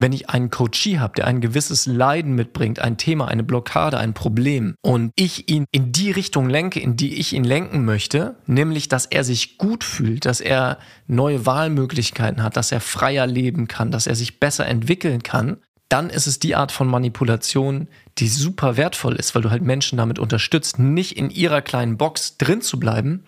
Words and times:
Wenn 0.00 0.12
ich 0.12 0.30
einen 0.30 0.50
Coachie 0.50 0.98
habe, 0.98 1.14
der 1.14 1.26
ein 1.26 1.40
gewisses 1.40 1.86
Leiden 1.86 2.34
mitbringt, 2.34 2.78
ein 2.78 2.98
Thema, 2.98 3.26
eine 3.26 3.42
Blockade, 3.42 3.98
ein 3.98 4.14
Problem 4.14 4.76
und 4.80 5.10
ich 5.16 5.50
ihn 5.50 5.64
in 5.72 5.90
die 5.90 6.12
Richtung 6.12 6.48
lenke, 6.48 6.78
in 6.78 6.96
die 6.96 7.18
ich 7.18 7.32
ihn 7.32 7.44
lenken 7.44 7.84
möchte, 7.84 8.36
nämlich 8.46 8.88
dass 8.88 9.06
er 9.06 9.24
sich 9.24 9.58
gut 9.58 9.82
fühlt, 9.82 10.24
dass 10.24 10.40
er 10.40 10.78
neue 11.08 11.46
Wahlmöglichkeiten 11.46 12.44
hat, 12.44 12.56
dass 12.56 12.70
er 12.70 12.80
freier 12.80 13.26
leben 13.26 13.66
kann, 13.66 13.90
dass 13.90 14.06
er 14.06 14.14
sich 14.14 14.38
besser 14.38 14.66
entwickeln 14.66 15.24
kann, 15.24 15.58
dann 15.88 16.10
ist 16.10 16.26
es 16.26 16.38
die 16.38 16.54
Art 16.54 16.70
von 16.70 16.86
Manipulation, 16.86 17.88
die 18.18 18.28
super 18.28 18.76
wertvoll 18.76 19.16
ist, 19.16 19.34
weil 19.34 19.42
du 19.42 19.50
halt 19.50 19.62
Menschen 19.62 19.96
damit 19.96 20.18
unterstützt, 20.18 20.78
nicht 20.78 21.16
in 21.16 21.30
ihrer 21.30 21.62
kleinen 21.62 21.96
Box 21.96 22.36
drin 22.36 22.60
zu 22.60 22.78
bleiben, 22.78 23.24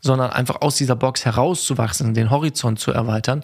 sondern 0.00 0.30
einfach 0.30 0.60
aus 0.60 0.76
dieser 0.76 0.96
Box 0.96 1.24
herauszuwachsen, 1.24 2.14
den 2.14 2.30
Horizont 2.30 2.78
zu 2.78 2.92
erweitern. 2.92 3.42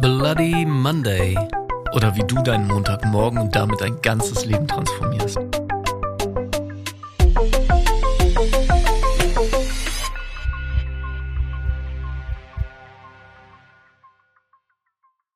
Bloody 0.00 0.64
Monday. 0.64 1.36
Oder 1.92 2.16
wie 2.16 2.22
du 2.26 2.42
deinen 2.42 2.66
Montagmorgen 2.68 3.38
und 3.38 3.54
damit 3.54 3.82
dein 3.82 4.00
ganzes 4.00 4.46
Leben 4.46 4.66
transformierst. 4.66 5.38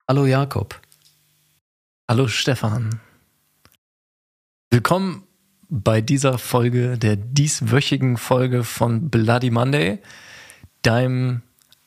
Hallo 0.08 0.24
Jakob. 0.24 0.80
Hallo 2.08 2.26
Stefan. 2.28 3.00
Willkommen 4.70 5.24
bei 5.68 6.00
dieser 6.00 6.38
Folge, 6.38 6.96
der 6.96 7.16
dieswöchigen 7.16 8.16
Folge 8.16 8.64
von 8.64 9.10
Bloody 9.10 9.50
Monday, 9.50 9.98
deinem 10.80 11.42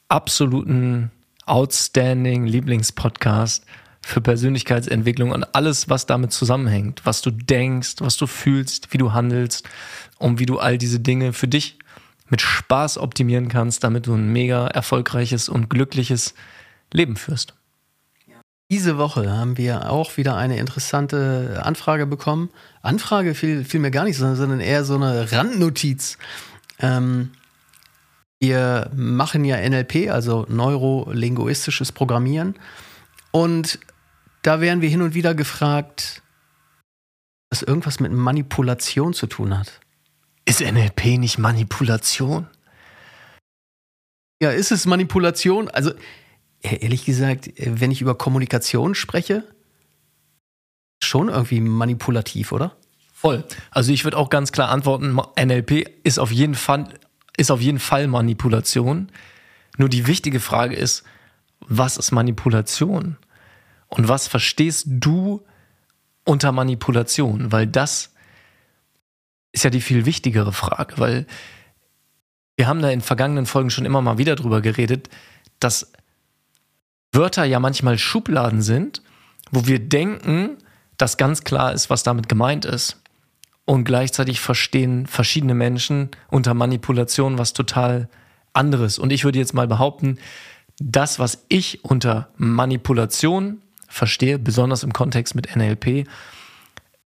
absoluten 0.10 1.10
outstanding 1.48 2.46
Lieblingspodcast 2.46 3.66
für 4.02 4.22
Persönlichkeitsentwicklung 4.22 5.32
und 5.32 5.56
alles, 5.56 5.90
was 5.90 6.06
damit 6.06 6.32
zusammenhängt, 6.32 7.02
was 7.06 7.22
du 7.22 7.32
denkst, 7.32 7.96
was 8.00 8.16
du 8.18 8.28
fühlst, 8.28 8.94
wie 8.94 8.98
du 8.98 9.14
handelst 9.14 9.68
und 10.18 10.40
wie 10.40 10.46
du 10.46 10.60
all 10.60 10.78
diese 10.78 11.00
Dinge 11.00 11.34
für 11.34 11.48
dich 11.48 11.78
mit 12.30 12.42
Spaß 12.42 12.98
optimieren 12.98 13.50
kannst, 13.50 13.84
damit 13.84 14.08
du 14.08 14.14
ein 14.14 14.32
mega 14.32 14.68
erfolgreiches 14.68 15.50
und 15.50 15.70
glückliches 15.70 16.34
Leben 16.94 17.16
führst. 17.16 17.54
Diese 18.70 18.98
Woche 18.98 19.32
haben 19.32 19.58
wir 19.58 19.90
auch 19.90 20.18
wieder 20.18 20.36
eine 20.36 20.58
interessante 20.58 21.62
Anfrage 21.64 22.06
bekommen. 22.06 22.50
Anfrage 22.82 23.34
fiel, 23.34 23.64
fiel 23.64 23.80
mir 23.80 23.92
gar 23.92 24.04
nicht, 24.04 24.18
sondern 24.18 24.60
eher 24.60 24.84
so 24.84 24.96
eine 24.96 25.32
Randnotiz. 25.32 26.18
Ähm, 26.80 27.32
wir 28.40 28.92
machen 28.96 29.46
ja 29.46 29.58
NLP, 29.58 30.10
also 30.12 30.46
neurolinguistisches 30.50 31.92
Programmieren. 31.92 32.56
Und 33.32 33.80
da 34.44 34.62
werden 34.62 34.82
wir 34.82 34.90
hin 34.90 35.02
und 35.02 35.14
wieder 35.14 35.34
gefragt, 35.34 36.22
was 37.50 37.62
irgendwas 37.64 38.00
mit 38.00 38.12
Manipulation 38.12 39.14
zu 39.14 39.28
tun 39.28 39.58
hat. 39.58 39.80
Ist 40.46 40.62
NLP 40.62 41.18
nicht 41.18 41.38
Manipulation? 41.38 42.48
Ja, 44.42 44.52
ist 44.52 44.72
es 44.72 44.86
Manipulation? 44.86 45.68
Also 45.70 45.92
ehrlich 46.62 47.06
gesagt, 47.06 47.52
wenn 47.58 47.92
ich 47.92 48.02
über 48.02 48.16
Kommunikation 48.16 48.96
spreche, 48.96 49.44
schon 51.04 51.30
irgendwie 51.30 51.62
manipulativ, 51.62 52.52
oder? 52.52 52.76
Voll. 53.14 53.44
Also 53.72 53.92
ich 53.92 54.04
würde 54.04 54.18
auch 54.18 54.30
ganz 54.30 54.52
klar 54.52 54.70
antworten, 54.70 55.20
NLP 55.40 55.90
ist 56.04 56.20
auf 56.20 56.32
jeden 56.32 56.56
Fall, 56.56 56.88
ist 57.38 57.52
auf 57.52 57.62
jeden 57.62 57.80
Fall 57.80 58.08
Manipulation. 58.08 59.10
Nur 59.78 59.90
die 59.90 60.08
wichtige 60.08 60.40
Frage 60.40 60.76
ist, 60.76 61.04
was 61.62 61.98
ist 61.98 62.12
Manipulation? 62.12 63.18
Und 63.88 64.08
was 64.08 64.28
verstehst 64.28 64.86
du 64.88 65.46
unter 66.26 66.52
Manipulation? 66.52 67.52
Weil 67.52 67.68
das 67.68 68.12
ist 69.54 69.64
ja 69.64 69.70
die 69.70 69.82
viel 69.82 70.06
wichtigere 70.06 70.52
Frage, 70.52 70.98
weil 70.98 71.26
wir 72.58 72.68
haben 72.68 72.82
da 72.82 72.90
in 72.90 73.02
vergangenen 73.02 73.46
Folgen 73.46 73.70
schon 73.70 73.86
immer 73.86 74.02
mal 74.02 74.18
wieder 74.18 74.36
drüber 74.36 74.62
geredet, 74.62 75.10
dass 75.60 75.92
Wörter 77.12 77.46
ja 77.46 77.60
manchmal 77.60 77.98
Schubladen 77.98 78.62
sind, 78.62 79.02
wo 79.52 79.68
wir 79.68 79.80
denken, 79.80 80.58
dass 80.98 81.18
ganz 81.18 81.44
klar 81.44 81.74
ist, 81.74 81.90
was 81.90 82.04
damit 82.04 82.28
gemeint 82.28 82.66
ist. 82.66 83.02
Und 83.70 83.84
gleichzeitig 83.84 84.40
verstehen 84.40 85.08
verschiedene 85.08 85.54
Menschen 85.54 86.10
unter 86.30 86.54
Manipulation 86.54 87.38
was 87.38 87.52
total 87.52 88.08
anderes. 88.54 88.98
Und 88.98 89.12
ich 89.12 89.26
würde 89.26 89.40
jetzt 89.40 89.54
mal 89.54 89.68
behaupten, 89.68 90.20
das, 90.80 91.20
was 91.20 91.46
ich 91.50 91.84
unter 91.84 92.30
Manipulation 92.38 93.62
verstehe, 93.90 94.40
besonders 94.40 94.84
im 94.84 94.94
Kontext 94.94 95.36
mit 95.36 95.54
NLP, 95.54 96.08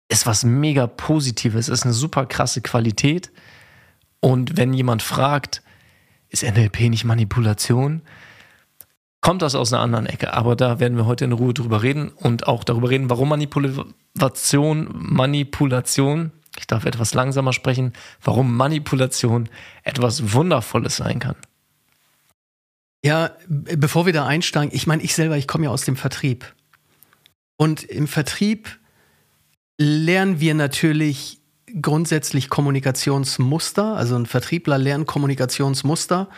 ist 0.09 0.27
was 0.27 0.45
mega 0.45 0.87
Positives, 0.87 1.71
ist 1.71 1.85
eine 1.85 1.95
super 1.95 2.27
krasse 2.27 2.61
Qualität. 2.61 3.31
Und 4.21 4.59
wenn 4.59 4.75
jemand 4.75 5.03
fragt, 5.03 5.63
ist 6.29 6.43
NLP 6.43 6.91
nicht 6.91 7.05
Manipulation? 7.05 8.03
kommt 9.21 9.43
das 9.43 9.55
aus 9.55 9.73
einer 9.73 9.83
anderen 9.83 10.07
Ecke. 10.07 10.33
Aber 10.33 10.57
da 10.57 10.81
werden 10.81 10.97
wir 10.97 11.07
heute 11.07 11.25
in 11.25 11.33
Ruhe 11.33 11.55
drüber 11.55 11.83
reden 11.83 12.09
und 12.09 12.47
auch 12.47 12.65
darüber 12.65 12.91
reden, 12.91 13.11
warum 13.11 13.29
Manipulation, 13.29 14.89
Manipulation, 14.93 16.33
ich 16.61 16.67
darf 16.67 16.85
etwas 16.85 17.15
langsamer 17.15 17.55
sprechen, 17.55 17.95
warum 18.23 18.55
Manipulation 18.55 19.49
etwas 19.83 20.35
Wundervolles 20.35 20.97
sein 20.97 21.19
kann. 21.19 21.37
Ja, 23.03 23.31
bevor 23.49 24.05
wir 24.05 24.13
da 24.13 24.27
einsteigen, 24.27 24.75
ich 24.75 24.87
meine, 24.87 25.03
ich 25.03 25.15
selber, 25.15 25.39
ich 25.39 25.49
komme 25.49 25.65
ja 25.65 25.71
aus 25.71 25.87
dem 25.87 25.97
Vertrieb. 25.97 26.55
Und 27.57 27.83
im 27.83 28.07
Vertrieb 28.07 28.79
lernen 29.79 30.39
wir 30.39 30.55
natürlich 30.55 31.41
grundsätzlich 31.81 32.51
Kommunikationsmuster. 32.51 33.97
Also 33.97 34.17
ein 34.17 34.27
Vertriebler 34.27 34.77
lernt 34.77 35.07
Kommunikationsmuster. 35.07 36.29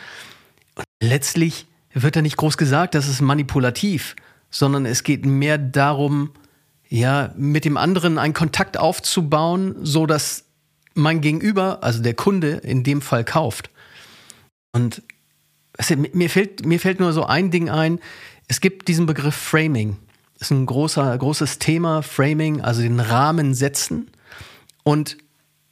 Und 0.75 0.85
letztlich 1.01 1.65
wird 1.93 2.15
da 2.15 2.21
nicht 2.21 2.37
groß 2.37 2.55
gesagt, 2.55 2.95
das 2.95 3.09
ist 3.09 3.19
manipulativ, 3.19 4.15
sondern 4.49 4.85
es 4.85 5.03
geht 5.03 5.25
mehr 5.25 5.57
darum, 5.57 6.31
ja, 6.93 7.33
mit 7.35 7.65
dem 7.65 7.75
anderen 7.75 8.19
einen 8.19 8.35
Kontakt 8.35 8.77
aufzubauen, 8.77 9.75
so 9.81 10.05
dass 10.05 10.43
mein 10.93 11.21
Gegenüber, 11.21 11.79
also 11.81 12.03
der 12.03 12.13
Kunde, 12.13 12.51
in 12.51 12.83
dem 12.83 13.01
Fall 13.01 13.23
kauft. 13.23 13.71
Und 14.73 15.01
also, 15.75 15.95
mir, 15.95 16.29
fällt, 16.29 16.67
mir 16.67 16.79
fällt 16.79 16.99
nur 16.99 17.11
so 17.11 17.25
ein 17.25 17.49
Ding 17.49 17.67
ein. 17.67 17.99
Es 18.47 18.61
gibt 18.61 18.87
diesen 18.87 19.07
Begriff 19.07 19.33
Framing. 19.33 19.97
Das 20.37 20.49
ist 20.49 20.51
ein 20.51 20.67
großer, 20.67 21.17
großes 21.17 21.57
Thema, 21.57 22.03
Framing, 22.03 22.61
also 22.61 22.83
den 22.83 22.99
Rahmen 22.99 23.55
setzen. 23.55 24.11
Und 24.83 25.17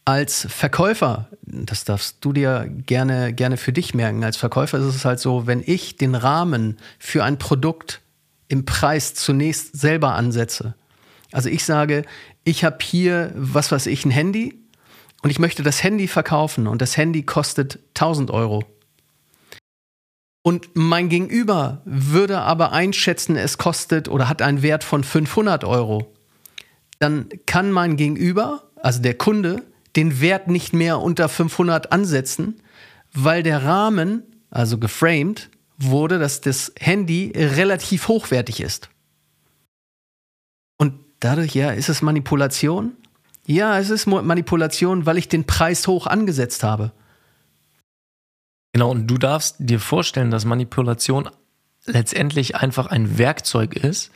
als 0.05 0.47
Verkäufer, 0.49 1.27
das 1.43 1.83
darfst 1.83 2.17
du 2.21 2.33
dir 2.33 2.67
gerne, 2.67 3.31
gerne 3.31 3.57
für 3.57 3.73
dich 3.73 3.93
merken, 3.93 4.23
als 4.23 4.37
Verkäufer 4.37 4.79
ist 4.79 4.95
es 4.95 5.05
halt 5.05 5.19
so, 5.19 5.45
wenn 5.45 5.61
ich 5.63 5.97
den 5.97 6.15
Rahmen 6.15 6.79
für 6.97 7.23
ein 7.23 7.37
Produkt 7.37 8.01
im 8.47 8.65
Preis 8.65 9.13
zunächst 9.13 9.79
selber 9.79 10.15
ansetze. 10.15 10.73
Also 11.31 11.49
ich 11.49 11.63
sage, 11.63 12.03
ich 12.43 12.63
habe 12.63 12.77
hier, 12.81 13.31
was 13.35 13.71
weiß 13.71 13.87
ich, 13.87 14.05
ein 14.05 14.11
Handy 14.11 14.59
und 15.21 15.29
ich 15.29 15.39
möchte 15.39 15.63
das 15.63 15.83
Handy 15.83 16.07
verkaufen 16.07 16.67
und 16.67 16.81
das 16.81 16.97
Handy 16.97 17.23
kostet 17.23 17.79
1000 17.95 18.31
Euro. 18.31 18.63
Und 20.43 20.69
mein 20.73 21.09
Gegenüber 21.09 21.81
würde 21.85 22.39
aber 22.39 22.71
einschätzen, 22.71 23.35
es 23.35 23.57
kostet 23.57 24.09
oder 24.09 24.27
hat 24.27 24.41
einen 24.41 24.63
Wert 24.63 24.83
von 24.83 25.03
500 25.03 25.63
Euro. 25.63 26.11
Dann 26.99 27.29
kann 27.45 27.71
mein 27.71 27.95
Gegenüber, 27.95 28.63
also 28.81 29.01
der 29.01 29.13
Kunde, 29.13 29.63
den 29.95 30.19
Wert 30.19 30.47
nicht 30.47 30.73
mehr 30.73 30.99
unter 30.99 31.29
500 31.29 31.91
ansetzen, 31.91 32.61
weil 33.13 33.43
der 33.43 33.63
Rahmen, 33.63 34.23
also 34.49 34.77
geframed, 34.77 35.49
wurde, 35.77 36.17
dass 36.17 36.41
das 36.41 36.73
Handy 36.79 37.33
relativ 37.35 38.07
hochwertig 38.07 38.61
ist. 38.61 38.89
Dadurch, 41.21 41.55
ja, 41.55 41.71
ist 41.71 41.87
es 41.87 42.01
Manipulation? 42.01 42.97
Ja, 43.45 43.79
es 43.79 43.89
ist 43.89 44.07
Manipulation, 44.07 45.05
weil 45.05 45.17
ich 45.17 45.29
den 45.29 45.45
Preis 45.45 45.87
hoch 45.87 46.07
angesetzt 46.07 46.63
habe. 46.63 46.91
Genau, 48.73 48.91
und 48.91 49.07
du 49.07 49.17
darfst 49.17 49.55
dir 49.59 49.79
vorstellen, 49.79 50.31
dass 50.31 50.45
Manipulation 50.45 51.29
letztendlich 51.85 52.55
einfach 52.55 52.87
ein 52.87 53.17
Werkzeug 53.17 53.75
ist 53.75 54.11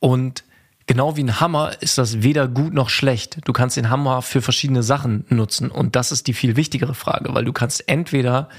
und 0.00 0.44
Genau 0.86 1.16
wie 1.16 1.22
ein 1.22 1.40
Hammer 1.40 1.80
ist 1.80 1.96
das 1.96 2.22
weder 2.22 2.46
gut 2.46 2.74
noch 2.74 2.90
schlecht. 2.90 3.38
Du 3.46 3.54
kannst 3.54 3.78
den 3.78 3.88
Hammer 3.88 4.20
für 4.20 4.42
verschiedene 4.42 4.82
Sachen 4.82 5.24
nutzen. 5.30 5.70
Und 5.70 5.96
das 5.96 6.12
ist 6.12 6.26
die 6.26 6.34
viel 6.34 6.56
wichtigere 6.56 6.94
Frage, 6.94 7.32
weil 7.34 7.46
du 7.46 7.54
kannst 7.54 7.88
entweder 7.88 8.50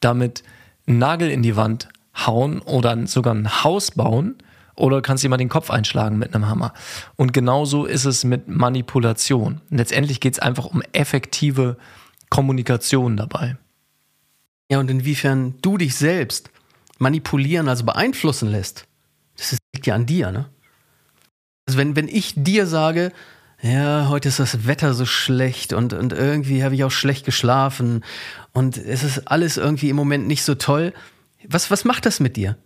damit 0.00 0.44
einen 0.86 0.98
Nagel 0.98 1.30
in 1.30 1.42
die 1.42 1.56
Wand 1.56 1.88
hauen 2.16 2.62
oder 2.62 3.06
sogar 3.06 3.34
ein 3.34 3.64
Haus 3.64 3.90
bauen 3.90 4.36
oder 4.76 5.02
kannst 5.02 5.22
jemand 5.22 5.40
den 5.40 5.48
Kopf 5.48 5.70
einschlagen 5.70 6.18
mit 6.18 6.34
einem 6.34 6.48
Hammer. 6.48 6.72
Und 7.16 7.32
genauso 7.32 7.84
ist 7.84 8.04
es 8.04 8.24
mit 8.24 8.48
Manipulation. 8.48 9.60
Letztendlich 9.70 10.20
geht 10.20 10.34
es 10.34 10.38
einfach 10.38 10.66
um 10.66 10.82
effektive 10.92 11.76
Kommunikation 12.30 13.16
dabei. 13.16 13.56
Ja, 14.70 14.78
und 14.78 14.90
inwiefern 14.90 15.54
du 15.62 15.76
dich 15.76 15.94
selbst 15.94 16.50
manipulieren, 16.98 17.68
also 17.68 17.84
beeinflussen 17.84 18.50
lässt, 18.50 18.86
Das 19.36 19.56
liegt 19.74 19.86
ja 19.86 19.94
an 19.94 20.06
dir, 20.06 20.30
ne? 20.30 20.46
Also 21.66 21.78
wenn, 21.78 21.96
wenn 21.96 22.08
ich 22.08 22.34
dir 22.36 22.66
sage, 22.66 23.12
ja, 23.62 24.08
heute 24.08 24.28
ist 24.28 24.38
das 24.38 24.66
Wetter 24.66 24.92
so 24.92 25.06
schlecht 25.06 25.72
und, 25.72 25.94
und 25.94 26.12
irgendwie 26.12 26.62
habe 26.62 26.74
ich 26.74 26.84
auch 26.84 26.90
schlecht 26.90 27.24
geschlafen 27.24 28.04
und 28.52 28.76
es 28.76 29.02
ist 29.02 29.28
alles 29.28 29.56
irgendwie 29.56 29.88
im 29.88 29.96
Moment 29.96 30.26
nicht 30.26 30.42
so 30.42 30.54
toll. 30.54 30.92
Was, 31.48 31.70
was 31.70 31.84
macht 31.84 32.04
das 32.04 32.20
mit 32.20 32.36
dir? 32.36 32.58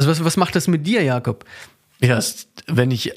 Also 0.00 0.10
was, 0.10 0.24
was 0.24 0.38
macht 0.38 0.56
das 0.56 0.66
mit 0.66 0.86
dir, 0.86 1.02
Jakob? 1.02 1.44
Ja, 2.00 2.18
wenn 2.66 2.90
ich 2.90 3.12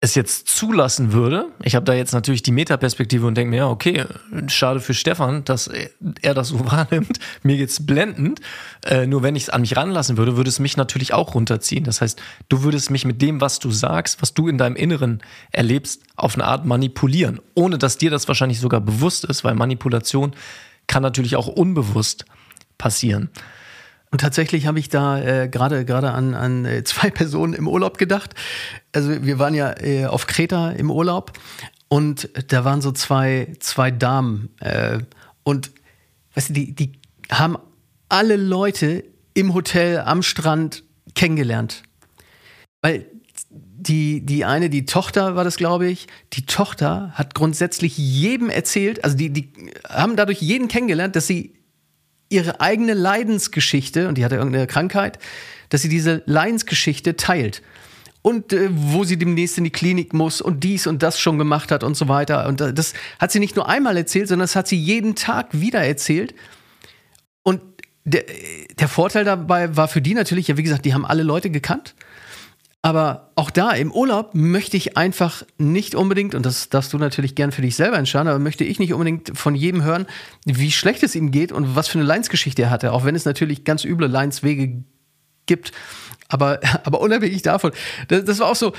es 0.00 0.16
jetzt 0.16 0.48
zulassen 0.48 1.12
würde, 1.12 1.46
ich 1.62 1.76
habe 1.76 1.84
da 1.84 1.94
jetzt 1.94 2.12
natürlich 2.12 2.42
die 2.42 2.50
Metaperspektive 2.50 3.24
und 3.24 3.36
denke 3.36 3.50
mir, 3.50 3.56
ja, 3.58 3.68
okay, 3.68 4.04
schade 4.48 4.80
für 4.80 4.92
Stefan, 4.92 5.44
dass 5.44 5.70
er 6.20 6.34
das 6.34 6.48
so 6.48 6.58
wahrnimmt. 6.66 7.20
Mir 7.44 7.56
geht's 7.58 7.86
blendend. 7.86 8.40
Äh, 8.84 9.06
nur 9.06 9.22
wenn 9.22 9.36
ich 9.36 9.44
es 9.44 9.50
an 9.50 9.60
mich 9.60 9.76
ranlassen 9.76 10.16
würde, 10.16 10.36
würde 10.36 10.48
es 10.48 10.58
mich 10.58 10.76
natürlich 10.76 11.14
auch 11.14 11.36
runterziehen. 11.36 11.84
Das 11.84 12.00
heißt, 12.00 12.20
du 12.48 12.64
würdest 12.64 12.90
mich 12.90 13.04
mit 13.04 13.22
dem, 13.22 13.40
was 13.40 13.60
du 13.60 13.70
sagst, 13.70 14.20
was 14.20 14.34
du 14.34 14.48
in 14.48 14.58
deinem 14.58 14.74
Inneren 14.74 15.22
erlebst, 15.52 16.02
auf 16.16 16.34
eine 16.34 16.44
Art 16.44 16.66
manipulieren, 16.66 17.40
ohne 17.54 17.78
dass 17.78 17.98
dir 17.98 18.10
das 18.10 18.26
wahrscheinlich 18.26 18.58
sogar 18.58 18.80
bewusst 18.80 19.24
ist, 19.24 19.44
weil 19.44 19.54
Manipulation 19.54 20.32
kann 20.88 21.04
natürlich 21.04 21.36
auch 21.36 21.46
unbewusst 21.46 22.24
passieren. 22.78 23.30
Und 24.10 24.20
tatsächlich 24.20 24.66
habe 24.66 24.78
ich 24.78 24.88
da 24.88 25.20
äh, 25.20 25.48
gerade 25.48 26.12
an, 26.12 26.34
an 26.34 26.64
äh, 26.64 26.84
zwei 26.84 27.10
Personen 27.10 27.54
im 27.54 27.68
Urlaub 27.68 27.98
gedacht. 27.98 28.34
Also 28.92 29.24
wir 29.24 29.38
waren 29.38 29.54
ja 29.54 29.74
äh, 29.80 30.06
auf 30.06 30.26
Kreta 30.26 30.70
im 30.70 30.90
Urlaub 30.90 31.32
und 31.88 32.28
da 32.52 32.64
waren 32.64 32.80
so 32.80 32.92
zwei, 32.92 33.52
zwei 33.60 33.90
Damen. 33.90 34.50
Äh, 34.60 35.00
und 35.42 35.70
weißt 36.34 36.50
du, 36.50 36.52
die, 36.54 36.74
die 36.74 36.92
haben 37.30 37.58
alle 38.08 38.36
Leute 38.36 39.04
im 39.34 39.54
Hotel 39.54 40.00
am 40.00 40.22
Strand 40.22 40.84
kennengelernt. 41.14 41.82
Weil 42.82 43.06
die, 43.50 44.24
die 44.24 44.44
eine, 44.44 44.70
die 44.70 44.84
Tochter 44.84 45.36
war 45.36 45.44
das, 45.44 45.56
glaube 45.56 45.86
ich, 45.86 46.08
die 46.32 46.46
Tochter 46.46 47.12
hat 47.14 47.34
grundsätzlich 47.34 47.96
jedem 47.96 48.50
erzählt, 48.50 49.04
also 49.04 49.16
die, 49.16 49.30
die 49.30 49.52
haben 49.88 50.16
dadurch 50.16 50.40
jeden 50.40 50.68
kennengelernt, 50.68 51.14
dass 51.16 51.26
sie 51.26 51.54
ihre 52.28 52.60
eigene 52.60 52.94
Leidensgeschichte, 52.94 54.08
und 54.08 54.18
die 54.18 54.24
hatte 54.24 54.36
irgendeine 54.36 54.66
Krankheit, 54.66 55.18
dass 55.68 55.82
sie 55.82 55.88
diese 55.88 56.22
Leidensgeschichte 56.26 57.16
teilt. 57.16 57.62
Und 58.20 58.52
äh, 58.52 58.68
wo 58.70 59.04
sie 59.04 59.16
demnächst 59.16 59.58
in 59.58 59.64
die 59.64 59.70
Klinik 59.70 60.12
muss 60.12 60.40
und 60.40 60.64
dies 60.64 60.86
und 60.86 61.02
das 61.02 61.20
schon 61.20 61.38
gemacht 61.38 61.70
hat 61.70 61.84
und 61.84 61.96
so 61.96 62.08
weiter. 62.08 62.46
Und 62.48 62.60
äh, 62.60 62.74
das 62.74 62.92
hat 63.18 63.30
sie 63.32 63.38
nicht 63.38 63.56
nur 63.56 63.68
einmal 63.68 63.96
erzählt, 63.96 64.28
sondern 64.28 64.44
das 64.44 64.56
hat 64.56 64.68
sie 64.68 64.76
jeden 64.76 65.14
Tag 65.14 65.48
wieder 65.52 65.80
erzählt. 65.80 66.34
Und 67.42 67.62
der, 68.04 68.24
der 68.78 68.88
Vorteil 68.88 69.24
dabei 69.24 69.76
war 69.76 69.88
für 69.88 70.02
die 70.02 70.14
natürlich, 70.14 70.48
ja, 70.48 70.56
wie 70.56 70.62
gesagt, 70.62 70.84
die 70.84 70.94
haben 70.94 71.06
alle 71.06 71.22
Leute 71.22 71.50
gekannt. 71.50 71.94
Aber 72.80 73.32
auch 73.34 73.50
da 73.50 73.72
im 73.72 73.90
Urlaub 73.90 74.34
möchte 74.34 74.76
ich 74.76 74.96
einfach 74.96 75.42
nicht 75.58 75.96
unbedingt, 75.96 76.34
und 76.34 76.46
das 76.46 76.68
darfst 76.68 76.92
du 76.92 76.98
natürlich 76.98 77.34
gern 77.34 77.50
für 77.50 77.62
dich 77.62 77.74
selber 77.74 77.98
entscheiden, 77.98 78.28
aber 78.28 78.38
möchte 78.38 78.62
ich 78.62 78.78
nicht 78.78 78.92
unbedingt 78.92 79.36
von 79.36 79.56
jedem 79.56 79.82
hören, 79.82 80.06
wie 80.44 80.70
schlecht 80.70 81.02
es 81.02 81.16
ihm 81.16 81.32
geht 81.32 81.50
und 81.50 81.74
was 81.74 81.88
für 81.88 81.98
eine 81.98 82.06
Leinsgeschichte 82.06 82.62
er 82.62 82.70
hatte, 82.70 82.92
auch 82.92 83.04
wenn 83.04 83.16
es 83.16 83.24
natürlich 83.24 83.64
ganz 83.64 83.84
üble 83.84 84.06
Leinswege 84.06 84.84
gibt. 85.46 85.72
Aber, 86.28 86.60
aber 86.84 87.00
unabhängig 87.00 87.42
davon, 87.42 87.72
das, 88.06 88.24
das 88.24 88.38
war 88.38 88.46
auch 88.46 88.56
so, 88.56 88.72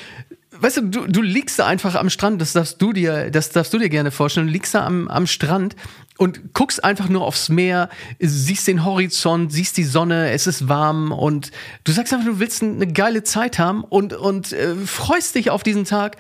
weißt 0.52 0.78
du, 0.78 0.82
du, 0.84 1.08
du 1.08 1.22
liegst 1.22 1.60
da 1.60 1.66
einfach 1.66 1.96
am 1.96 2.10
Strand, 2.10 2.42
das 2.42 2.54
darfst 2.54 2.82
du 2.82 2.94
dir, 2.94 3.32
das 3.32 3.50
darfst 3.50 3.74
du 3.74 3.80
dir 3.80 3.90
gerne 3.90 4.12
vorstellen, 4.12 4.48
du 4.48 4.54
liegst 4.54 4.74
da 4.76 4.86
am, 4.86 5.10
am 5.10 5.28
Strand 5.28 5.76
und 6.20 6.54
guckst 6.54 6.84
einfach 6.84 7.08
nur 7.08 7.24
aufs 7.24 7.48
Meer, 7.48 7.88
siehst 8.20 8.68
den 8.68 8.84
Horizont, 8.84 9.54
siehst 9.54 9.78
die 9.78 9.86
Sonne, 9.86 10.32
es 10.32 10.48
ist 10.48 10.68
warm 10.68 11.14
und 11.14 11.50
du 11.86 11.94
sagst 11.94 12.14
einfach, 12.14 12.28
du 12.28 12.40
willst 12.40 12.62
eine 12.62 12.92
geile 12.92 13.24
Zeit 13.24 13.58
haben 13.58 13.86
und, 13.86 14.14
und 14.14 14.52
äh, 14.52 14.76
freust 14.76 15.36
dich 15.36 15.50
auf 15.50 15.64
diesen 15.64 15.86
Tag. 15.86 16.18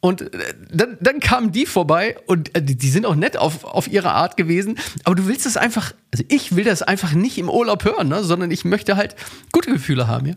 Und 0.00 0.22
äh, 0.22 0.54
dann, 0.72 0.96
dann 1.02 1.20
kamen 1.20 1.52
die 1.52 1.66
vorbei 1.66 2.16
und 2.26 2.56
äh, 2.56 2.62
die 2.62 2.88
sind 2.88 3.04
auch 3.04 3.14
nett 3.14 3.36
auf, 3.36 3.64
auf 3.64 3.88
ihre 3.88 4.12
Art 4.12 4.38
gewesen. 4.38 4.78
Aber 5.04 5.16
du 5.16 5.26
willst 5.28 5.44
das 5.44 5.58
einfach, 5.58 5.92
also 6.10 6.24
ich 6.28 6.56
will 6.56 6.64
das 6.64 6.80
einfach 6.80 7.12
nicht 7.12 7.36
im 7.36 7.50
Urlaub 7.50 7.84
hören, 7.84 8.08
ne? 8.08 8.24
sondern 8.24 8.50
ich 8.50 8.64
möchte 8.64 8.96
halt 8.96 9.16
gute 9.52 9.70
Gefühle 9.70 10.08
haben, 10.08 10.26
ja. 10.28 10.34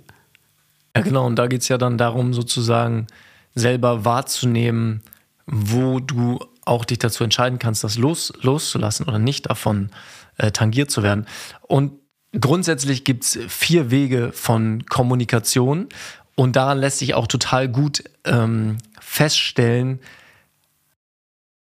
Ja, 0.94 1.04
genau. 1.04 1.26
Und 1.26 1.38
da 1.38 1.48
geht 1.48 1.62
es 1.62 1.70
ja 1.70 1.78
dann 1.78 1.98
darum, 1.98 2.34
sozusagen 2.34 3.08
selber 3.54 4.04
wahrzunehmen, 4.04 5.04
wo 5.46 6.02
du 6.02 6.40
auch 6.66 6.86
dich 6.86 7.00
dazu 7.00 7.24
entscheiden 7.24 7.60
kannst, 7.60 7.84
das 7.84 7.98
los, 7.98 8.34
loszulassen 8.42 9.08
oder 9.08 9.20
nicht 9.20 9.50
davon 9.50 9.92
äh, 10.38 10.52
tangiert 10.52 10.92
zu 10.92 11.04
werden. 11.04 11.28
Und 11.62 11.94
grundsätzlich 12.40 13.04
gibt's 13.04 13.40
vier 13.48 13.92
Wege 13.92 14.32
von 14.34 14.86
Kommunikation 14.86 15.88
und 16.36 16.56
daran 16.56 16.80
lässt 16.80 17.00
sich 17.00 17.14
auch 17.14 17.28
total 17.28 17.70
gut 17.70 18.04
ähm, 18.26 18.78
feststellen, 19.00 20.00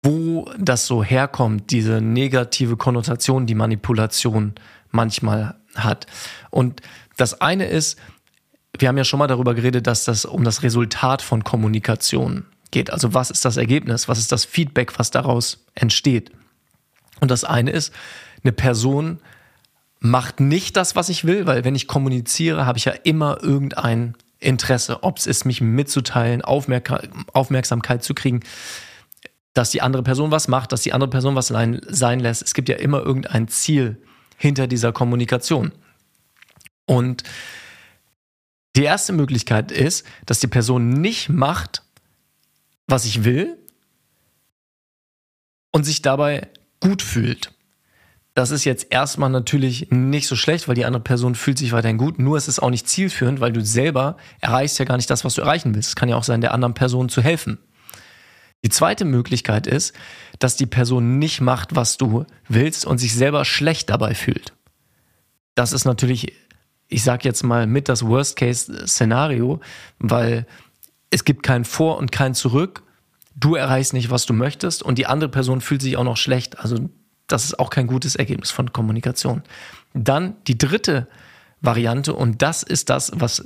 wo 0.04 0.50
das 0.58 0.86
so 0.86 1.04
herkommt, 1.04 1.72
diese 1.72 2.02
negative 2.02 2.78
Konnotation, 2.78 3.48
die 3.48 3.56
Manipulation 3.56 4.54
manchmal 4.92 5.56
hat. 5.76 6.06
Und 6.52 6.82
das 7.18 7.42
eine 7.42 7.66
ist, 7.66 8.00
wir 8.78 8.88
haben 8.88 8.98
ja 8.98 9.04
schon 9.04 9.20
mal 9.20 9.28
darüber 9.28 9.56
geredet, 9.56 9.88
dass 9.88 10.06
das 10.06 10.26
um 10.26 10.44
das 10.44 10.64
Resultat 10.64 11.22
von 11.22 11.44
Kommunikation 11.44 12.46
geht. 12.72 12.92
Also 12.92 13.14
was 13.14 13.32
ist 13.32 13.46
das 13.46 13.58
Ergebnis? 13.58 14.08
Was 14.08 14.20
ist 14.20 14.32
das 14.32 14.46
Feedback, 14.46 14.98
was 15.00 15.12
daraus 15.12 15.66
entsteht? 15.76 16.32
Und 17.20 17.32
das 17.32 17.44
eine 17.44 17.72
ist, 17.72 17.94
eine 18.44 18.54
Person 18.54 19.20
macht 20.00 20.40
nicht 20.40 20.78
das, 20.78 20.96
was 20.96 21.10
ich 21.10 21.26
will, 21.26 21.46
weil 21.46 21.66
wenn 21.66 21.76
ich 21.76 21.88
kommuniziere, 21.88 22.66
habe 22.66 22.78
ich 22.78 22.86
ja 22.86 22.94
immer 23.04 23.44
irgendein 23.44 24.16
Interesse, 24.40 25.04
ob 25.04 25.18
es 25.18 25.28
ist, 25.28 25.46
mich 25.46 25.60
mitzuteilen, 25.60 26.42
Aufmerk 26.42 27.10
Aufmerksamkeit 27.34 28.04
zu 28.04 28.14
kriegen, 28.14 28.42
dass 29.54 29.72
die 29.72 29.82
andere 29.82 30.04
Person 30.04 30.32
was 30.32 30.48
macht, 30.48 30.72
dass 30.72 30.82
die 30.82 30.94
andere 30.94 31.10
Person 31.10 31.36
was 31.36 31.48
sein 31.48 32.20
lässt. 32.20 32.42
Es 32.42 32.54
gibt 32.54 32.70
ja 32.70 32.78
immer 32.78 33.02
irgendein 33.02 33.50
Ziel 33.50 34.02
hinter 34.38 34.68
dieser 34.68 34.94
Kommunikation. 34.94 35.74
Und 36.86 37.24
die 38.76 38.84
erste 38.84 39.12
Möglichkeit 39.12 39.72
ist, 39.72 40.06
dass 40.26 40.40
die 40.40 40.48
Person 40.48 40.94
nicht 40.94 41.28
macht, 41.28 41.84
was 42.90 43.06
ich 43.06 43.24
will 43.24 43.58
und 45.72 45.84
sich 45.84 46.02
dabei 46.02 46.48
gut 46.80 47.02
fühlt. 47.02 47.52
Das 48.36 48.52
ist 48.52 48.64
jetzt 48.64 48.88
erstmal 48.90 49.30
natürlich 49.30 49.92
nicht 49.92 50.28
so 50.28 50.36
schlecht, 50.36 50.68
weil 50.68 50.76
die 50.76 50.86
andere 50.86 51.04
Person 51.04 51.36
fühlt 51.36 51.58
sich 51.58 51.72
weiterhin 51.72 51.98
gut. 51.98 52.20
Nur 52.20 52.38
ist 52.38 52.48
es 52.48 52.60
auch 52.60 52.70
nicht 52.70 52.88
zielführend, 52.88 53.42
weil 53.42 53.52
du 53.52 53.62
selber 53.62 54.18
erreichst 54.40 54.80
ja 54.80 54.86
gar 54.86 54.98
nicht 54.98 55.10
das, 55.10 55.26
was 55.26 55.34
du 55.34 55.42
erreichen 55.42 55.76
willst. 55.76 55.90
Es 55.90 55.96
kann 55.96 56.10
ja 56.10 56.16
auch 56.16 56.24
sein, 56.24 56.42
der 56.42 56.54
anderen 56.54 56.74
Person 56.74 57.10
zu 57.10 57.22
helfen. 57.22 57.58
Die 58.64 58.70
zweite 58.70 59.06
Möglichkeit 59.06 59.68
ist, 59.68 59.94
dass 60.38 60.56
die 60.56 60.66
Person 60.66 61.18
nicht 61.20 61.42
macht, 61.42 61.76
was 61.76 61.98
du 61.98 62.26
willst 62.48 62.86
und 62.86 62.98
sich 62.98 63.14
selber 63.14 63.46
schlecht 63.46 63.90
dabei 63.90 64.16
fühlt. 64.16 64.54
Das 65.56 65.74
ist 65.74 65.86
natürlich, 65.86 66.34
ich 66.88 67.04
sag 67.04 67.26
jetzt 67.26 67.44
mal, 67.44 67.68
mit 67.68 67.90
das 67.90 68.06
Worst-Case-Szenario, 68.06 69.60
weil 69.98 70.46
es 71.10 71.26
gibt 71.26 71.44
kein 71.44 71.66
Vor 71.66 71.98
und 71.98 72.12
kein 72.12 72.34
Zurück. 72.34 72.84
Du 73.36 73.56
erreichst 73.56 73.94
nicht, 73.94 74.10
was 74.10 74.26
du 74.26 74.34
möchtest 74.34 74.84
und 74.84 74.98
die 74.98 75.06
andere 75.06 75.30
Person 75.30 75.62
fühlt 75.62 75.82
sich 75.82 75.98
auch 75.98 76.04
noch 76.04 76.18
schlecht. 76.18 76.60
Also 76.60 76.90
das 77.28 77.46
ist 77.46 77.60
auch 77.60 77.70
kein 77.70 77.88
gutes 77.88 78.16
Ergebnis 78.16 78.52
von 78.52 78.74
Kommunikation. 78.74 79.44
Dann 79.94 80.36
die 80.48 80.58
dritte 80.58 81.08
Variante 81.62 82.14
und 82.14 82.42
das 82.42 82.64
ist 82.64 82.90
das, 82.90 83.12
was 83.16 83.44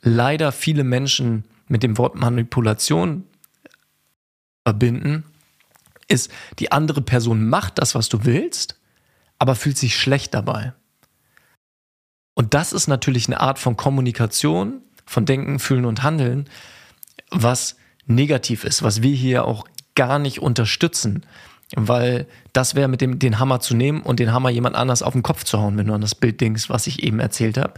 leider 0.00 0.52
viele 0.52 0.84
Menschen 0.84 1.44
mit 1.68 1.82
dem 1.82 1.98
Wort 1.98 2.14
Manipulation 2.14 3.24
verbinden, 4.64 5.24
ist, 6.08 6.30
die 6.58 6.72
andere 6.72 7.02
Person 7.02 7.48
macht 7.48 7.78
das, 7.78 7.94
was 7.94 8.08
du 8.08 8.24
willst, 8.24 8.78
aber 9.38 9.54
fühlt 9.54 9.78
sich 9.78 9.96
schlecht 9.96 10.34
dabei. 10.34 10.72
Und 12.34 12.54
das 12.54 12.72
ist 12.72 12.86
natürlich 12.86 13.26
eine 13.26 13.40
Art 13.40 13.58
von 13.58 13.76
Kommunikation, 13.76 14.80
von 15.06 15.26
Denken, 15.26 15.58
Fühlen 15.58 15.84
und 15.84 16.02
Handeln, 16.02 16.48
was 17.30 17.76
negativ 18.06 18.64
ist, 18.64 18.82
was 18.82 19.02
wir 19.02 19.14
hier 19.14 19.44
auch 19.44 19.66
gar 19.94 20.18
nicht 20.18 20.40
unterstützen. 20.40 21.24
Weil 21.74 22.26
das 22.54 22.74
wäre 22.74 22.88
mit 22.88 23.02
dem 23.02 23.18
den 23.18 23.38
Hammer 23.38 23.60
zu 23.60 23.74
nehmen 23.74 24.00
und 24.00 24.20
den 24.20 24.32
Hammer 24.32 24.48
jemand 24.48 24.74
anders 24.74 25.02
auf 25.02 25.12
den 25.12 25.22
Kopf 25.22 25.44
zu 25.44 25.58
hauen, 25.58 25.76
wenn 25.76 25.86
du 25.86 25.92
an 25.92 26.00
das 26.00 26.14
Bild 26.14 26.40
denkst, 26.40 26.70
was 26.70 26.86
ich 26.86 27.02
eben 27.02 27.20
erzählt 27.20 27.58
habe. 27.58 27.74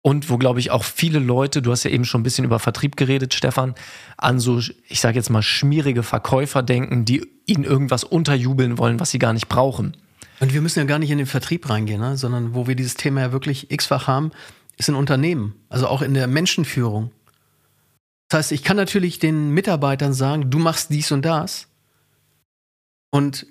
Und 0.00 0.30
wo, 0.30 0.38
glaube 0.38 0.60
ich, 0.60 0.70
auch 0.70 0.84
viele 0.84 1.18
Leute, 1.18 1.60
du 1.60 1.70
hast 1.70 1.84
ja 1.84 1.90
eben 1.90 2.06
schon 2.06 2.20
ein 2.20 2.24
bisschen 2.24 2.46
über 2.46 2.58
Vertrieb 2.58 2.96
geredet, 2.96 3.34
Stefan, 3.34 3.74
an 4.16 4.38
so, 4.38 4.60
ich 4.88 5.00
sage 5.00 5.16
jetzt 5.16 5.28
mal, 5.28 5.42
schmierige 5.42 6.02
Verkäufer 6.02 6.62
denken, 6.62 7.04
die 7.04 7.26
ihnen 7.44 7.64
irgendwas 7.64 8.04
unterjubeln 8.04 8.78
wollen, 8.78 9.00
was 9.00 9.10
sie 9.10 9.18
gar 9.18 9.34
nicht 9.34 9.48
brauchen. 9.48 9.96
Und 10.40 10.54
wir 10.54 10.62
müssen 10.62 10.78
ja 10.78 10.84
gar 10.84 10.98
nicht 10.98 11.10
in 11.10 11.18
den 11.18 11.26
Vertrieb 11.26 11.68
reingehen, 11.68 12.00
ne? 12.00 12.16
sondern 12.16 12.54
wo 12.54 12.66
wir 12.66 12.76
dieses 12.76 12.94
Thema 12.94 13.20
ja 13.20 13.32
wirklich 13.32 13.70
x-fach 13.70 14.06
haben, 14.06 14.30
ist 14.76 14.88
in 14.88 14.94
Unternehmen, 14.94 15.54
also 15.68 15.88
auch 15.88 16.00
in 16.00 16.14
der 16.14 16.28
Menschenführung. 16.28 17.10
Das 18.28 18.38
heißt, 18.38 18.52
ich 18.52 18.62
kann 18.62 18.76
natürlich 18.76 19.18
den 19.18 19.50
Mitarbeitern 19.50 20.12
sagen, 20.12 20.50
du 20.50 20.58
machst 20.58 20.90
dies 20.90 21.10
und 21.12 21.24
das. 21.24 21.68
Und 23.10 23.46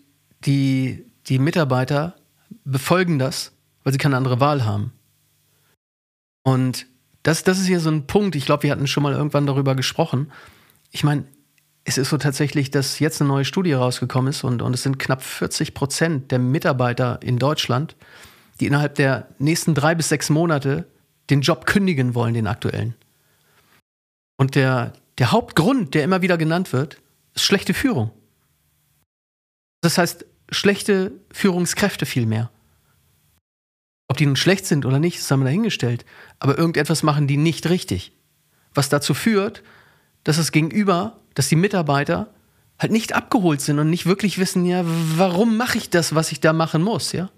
die, 0.45 1.05
die 1.27 1.39
Mitarbeiter 1.39 2.15
befolgen 2.63 3.17
das, 3.17 3.53
weil 3.83 3.93
sie 3.93 3.97
keine 3.97 4.17
andere 4.17 4.39
Wahl 4.39 4.65
haben. 4.65 4.91
Und 6.43 6.85
das, 7.23 7.43
das 7.43 7.59
ist 7.59 7.65
hier 7.65 7.79
so 7.79 7.89
ein 7.89 8.07
Punkt. 8.07 8.35
Ich 8.35 8.45
glaube, 8.45 8.63
wir 8.63 8.71
hatten 8.71 8.87
schon 8.87 9.03
mal 9.03 9.13
irgendwann 9.13 9.47
darüber 9.47 9.75
gesprochen. 9.75 10.31
Ich 10.91 11.03
meine, 11.03 11.25
es 11.83 11.97
ist 11.97 12.09
so 12.09 12.17
tatsächlich, 12.17 12.69
dass 12.69 12.99
jetzt 12.99 13.19
eine 13.19 13.29
neue 13.29 13.45
Studie 13.45 13.73
rausgekommen 13.73 14.29
ist 14.29 14.43
und, 14.43 14.61
und 14.61 14.73
es 14.73 14.83
sind 14.83 14.99
knapp 14.99 15.23
40 15.23 15.73
Prozent 15.73 16.31
der 16.31 16.39
Mitarbeiter 16.39 17.19
in 17.23 17.39
Deutschland, 17.39 17.95
die 18.59 18.67
innerhalb 18.67 18.95
der 18.95 19.27
nächsten 19.39 19.73
drei 19.73 19.95
bis 19.95 20.09
sechs 20.09 20.29
Monate 20.29 20.85
den 21.29 21.41
Job 21.41 21.65
kündigen 21.65 22.13
wollen, 22.13 22.33
den 22.33 22.47
aktuellen. 22.47 22.95
Und 24.37 24.55
der, 24.55 24.93
der 25.17 25.31
Hauptgrund, 25.31 25.93
der 25.93 26.03
immer 26.03 26.21
wieder 26.21 26.37
genannt 26.37 26.73
wird, 26.73 27.01
ist 27.33 27.43
schlechte 27.43 27.73
Führung. 27.73 28.11
Das 29.81 29.97
heißt, 29.97 30.25
schlechte 30.49 31.11
Führungskräfte 31.31 32.05
vielmehr. 32.05 32.49
Ob 34.07 34.17
die 34.17 34.25
nun 34.25 34.35
schlecht 34.35 34.65
sind 34.65 34.85
oder 34.85 34.99
nicht, 34.99 35.19
das 35.19 35.29
haben 35.29 35.41
wir 35.41 35.45
dahingestellt. 35.45 36.05
Aber 36.39 36.57
irgendetwas 36.57 37.03
machen 37.03 37.27
die 37.27 37.37
nicht 37.37 37.67
richtig. 37.69 38.13
Was 38.73 38.89
dazu 38.89 39.13
führt, 39.13 39.63
dass 40.23 40.37
das 40.37 40.51
Gegenüber, 40.51 41.19
dass 41.33 41.49
die 41.49 41.55
Mitarbeiter 41.55 42.33
halt 42.79 42.91
nicht 42.91 43.13
abgeholt 43.13 43.59
sind 43.59 43.79
und 43.79 43.89
nicht 43.89 44.05
wirklich 44.05 44.37
wissen, 44.37 44.65
ja, 44.65 44.83
warum 44.85 45.57
mache 45.57 45.77
ich 45.77 45.89
das, 45.89 46.15
was 46.15 46.31
ich 46.31 46.39
da 46.39 46.53
machen 46.53 46.83
muss, 46.83 47.11
ja? 47.11 47.29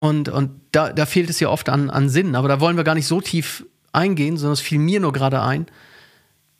Und, 0.00 0.28
und 0.28 0.60
da, 0.72 0.92
da 0.92 1.06
fehlt 1.06 1.30
es 1.30 1.40
ja 1.40 1.48
oft 1.48 1.70
an, 1.70 1.88
an 1.88 2.10
Sinn. 2.10 2.34
Aber 2.34 2.48
da 2.48 2.60
wollen 2.60 2.76
wir 2.76 2.84
gar 2.84 2.94
nicht 2.94 3.06
so 3.06 3.22
tief 3.22 3.64
eingehen, 3.94 4.36
sondern 4.36 4.54
es 4.54 4.60
fiel 4.60 4.78
mir 4.78 5.00
nur 5.00 5.12
gerade 5.12 5.42
ein, 5.42 5.66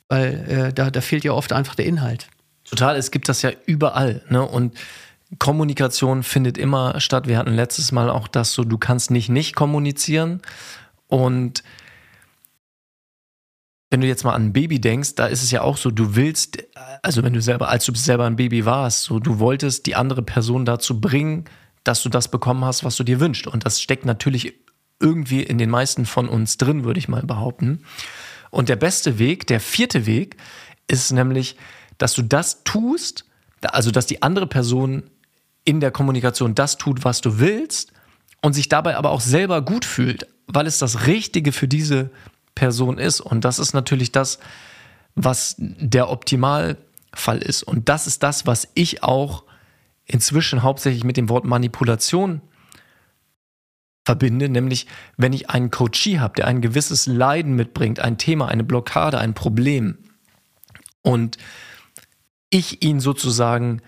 weil 0.07 0.45
äh, 0.47 0.73
da, 0.73 0.91
da 0.91 1.01
fehlt 1.01 1.23
ja 1.23 1.33
oft 1.33 1.53
einfach 1.53 1.75
der 1.75 1.85
Inhalt. 1.85 2.27
Total, 2.63 2.95
es 2.95 3.11
gibt 3.11 3.29
das 3.29 3.41
ja 3.41 3.51
überall. 3.65 4.23
Ne? 4.29 4.41
Und 4.41 4.75
Kommunikation 5.39 6.23
findet 6.23 6.57
immer 6.57 6.99
statt. 6.99 7.27
Wir 7.27 7.37
hatten 7.37 7.53
letztes 7.53 7.91
Mal 7.91 8.09
auch 8.09 8.27
das 8.27 8.53
so, 8.53 8.63
du 8.63 8.77
kannst 8.77 9.11
nicht 9.11 9.29
nicht 9.29 9.55
kommunizieren. 9.55 10.41
Und 11.07 11.63
wenn 13.91 14.01
du 14.01 14.07
jetzt 14.07 14.23
mal 14.23 14.33
an 14.33 14.47
ein 14.47 14.53
Baby 14.53 14.81
denkst, 14.81 15.15
da 15.15 15.27
ist 15.27 15.43
es 15.43 15.51
ja 15.51 15.61
auch 15.61 15.77
so, 15.77 15.91
du 15.91 16.15
willst, 16.15 16.57
also 17.01 17.23
wenn 17.23 17.33
du 17.33 17.41
selber, 17.41 17.69
als 17.69 17.85
du 17.85 17.93
selber 17.95 18.25
ein 18.25 18.35
Baby 18.35 18.65
warst, 18.65 19.03
so 19.03 19.19
du 19.19 19.39
wolltest 19.39 19.85
die 19.85 19.95
andere 19.95 20.23
Person 20.23 20.65
dazu 20.65 20.99
bringen, 20.99 21.45
dass 21.83 22.01
du 22.01 22.09
das 22.09 22.29
bekommen 22.29 22.65
hast, 22.65 22.83
was 22.83 22.95
du 22.95 23.03
dir 23.03 23.19
wünschst. 23.19 23.47
Und 23.47 23.65
das 23.65 23.81
steckt 23.81 24.05
natürlich 24.05 24.55
irgendwie 24.99 25.43
in 25.43 25.57
den 25.57 25.69
meisten 25.69 26.05
von 26.05 26.29
uns 26.29 26.57
drin, 26.57 26.83
würde 26.83 26.99
ich 26.99 27.07
mal 27.07 27.23
behaupten. 27.23 27.83
Und 28.49 28.69
der 28.69 28.75
beste 28.75 29.19
Weg, 29.19 29.47
der 29.47 29.59
vierte 29.59 30.05
Weg, 30.05 30.37
ist 30.87 31.11
nämlich, 31.11 31.57
dass 31.97 32.13
du 32.13 32.21
das 32.21 32.63
tust, 32.63 33.25
also 33.61 33.91
dass 33.91 34.05
die 34.05 34.21
andere 34.21 34.47
Person 34.47 35.03
in 35.63 35.79
der 35.79 35.91
Kommunikation 35.91 36.55
das 36.55 36.77
tut, 36.77 37.03
was 37.03 37.21
du 37.21 37.39
willst 37.39 37.91
und 38.41 38.53
sich 38.53 38.69
dabei 38.69 38.95
aber 38.95 39.09
auch 39.09 39.21
selber 39.21 39.61
gut 39.61 39.83
fühlt, 39.83 40.27
weil 40.47 40.67
es 40.67 40.77
das 40.77 41.07
Richtige 41.07 41.51
für 41.51 41.67
diese 41.67 42.11
Person 42.53 42.97
ist. 42.97 43.19
Und 43.19 43.43
das 43.43 43.59
ist 43.59 43.73
natürlich 43.73 44.11
das, 44.11 44.39
was 45.15 45.55
der 45.57 46.09
Optimalfall 46.09 47.39
ist. 47.39 47.63
Und 47.63 47.89
das 47.89 48.07
ist 48.07 48.23
das, 48.23 48.45
was 48.45 48.67
ich 48.75 49.03
auch 49.03 49.43
inzwischen 50.05 50.61
hauptsächlich 50.61 51.03
mit 51.03 51.17
dem 51.17 51.29
Wort 51.29 51.45
Manipulation 51.45 52.41
verbinde, 54.05 54.47
nämlich 54.47 54.85
wenn 55.17 55.33
ich 55.33 55.49
einen 55.49 55.71
Coachie 55.71 56.19
habe, 56.19 56.35
der 56.35 56.47
ein 56.47 56.61
gewisses 56.61 57.07
Leiden 57.07 57.55
mitbringt, 57.55 57.99
ein 57.99 58.17
Thema, 58.17 58.47
eine 58.47 58.63
Blockade, 58.63 59.17
ein 59.17 59.33
Problem 59.33 59.97
und 61.01 61.37
ich 62.49 62.83
ihn 62.83 62.99
sozusagen 62.99 63.81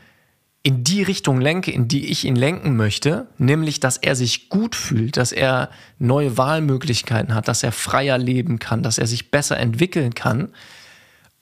in 0.63 0.83
die 0.83 1.03
Richtung 1.03 1.39
lenke, 1.39 1.71
in 1.71 1.87
die 1.87 2.07
ich 2.07 2.25
ihn 2.25 2.35
lenken 2.35 2.75
möchte, 2.75 3.27
nämlich 3.37 3.79
dass 3.79 3.97
er 3.97 4.15
sich 4.15 4.49
gut 4.49 4.75
fühlt, 4.75 5.15
dass 5.15 5.31
er 5.31 5.69
neue 5.99 6.37
Wahlmöglichkeiten 6.37 7.33
hat, 7.33 7.47
dass 7.47 7.63
er 7.63 7.71
freier 7.71 8.17
leben 8.17 8.59
kann, 8.59 8.83
dass 8.83 8.97
er 8.97 9.07
sich 9.07 9.31
besser 9.31 9.57
entwickeln 9.57 10.13
kann 10.13 10.49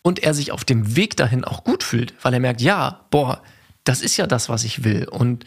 und 0.04 0.20
er 0.20 0.36
sich 0.36 0.52
auf 0.52 0.64
dem 0.64 0.96
Weg 0.96 1.18
dahin 1.18 1.44
auch 1.44 1.64
gut 1.64 1.82
fühlt, 1.82 2.14
weil 2.22 2.34
er 2.34 2.40
merkt, 2.40 2.62
ja, 2.62 3.06
boah, 3.10 3.42
das 3.86 4.02
ist 4.02 4.18
ja 4.18 4.28
das, 4.28 4.50
was 4.50 4.64
ich 4.64 4.84
will 4.84 5.08
und 5.08 5.46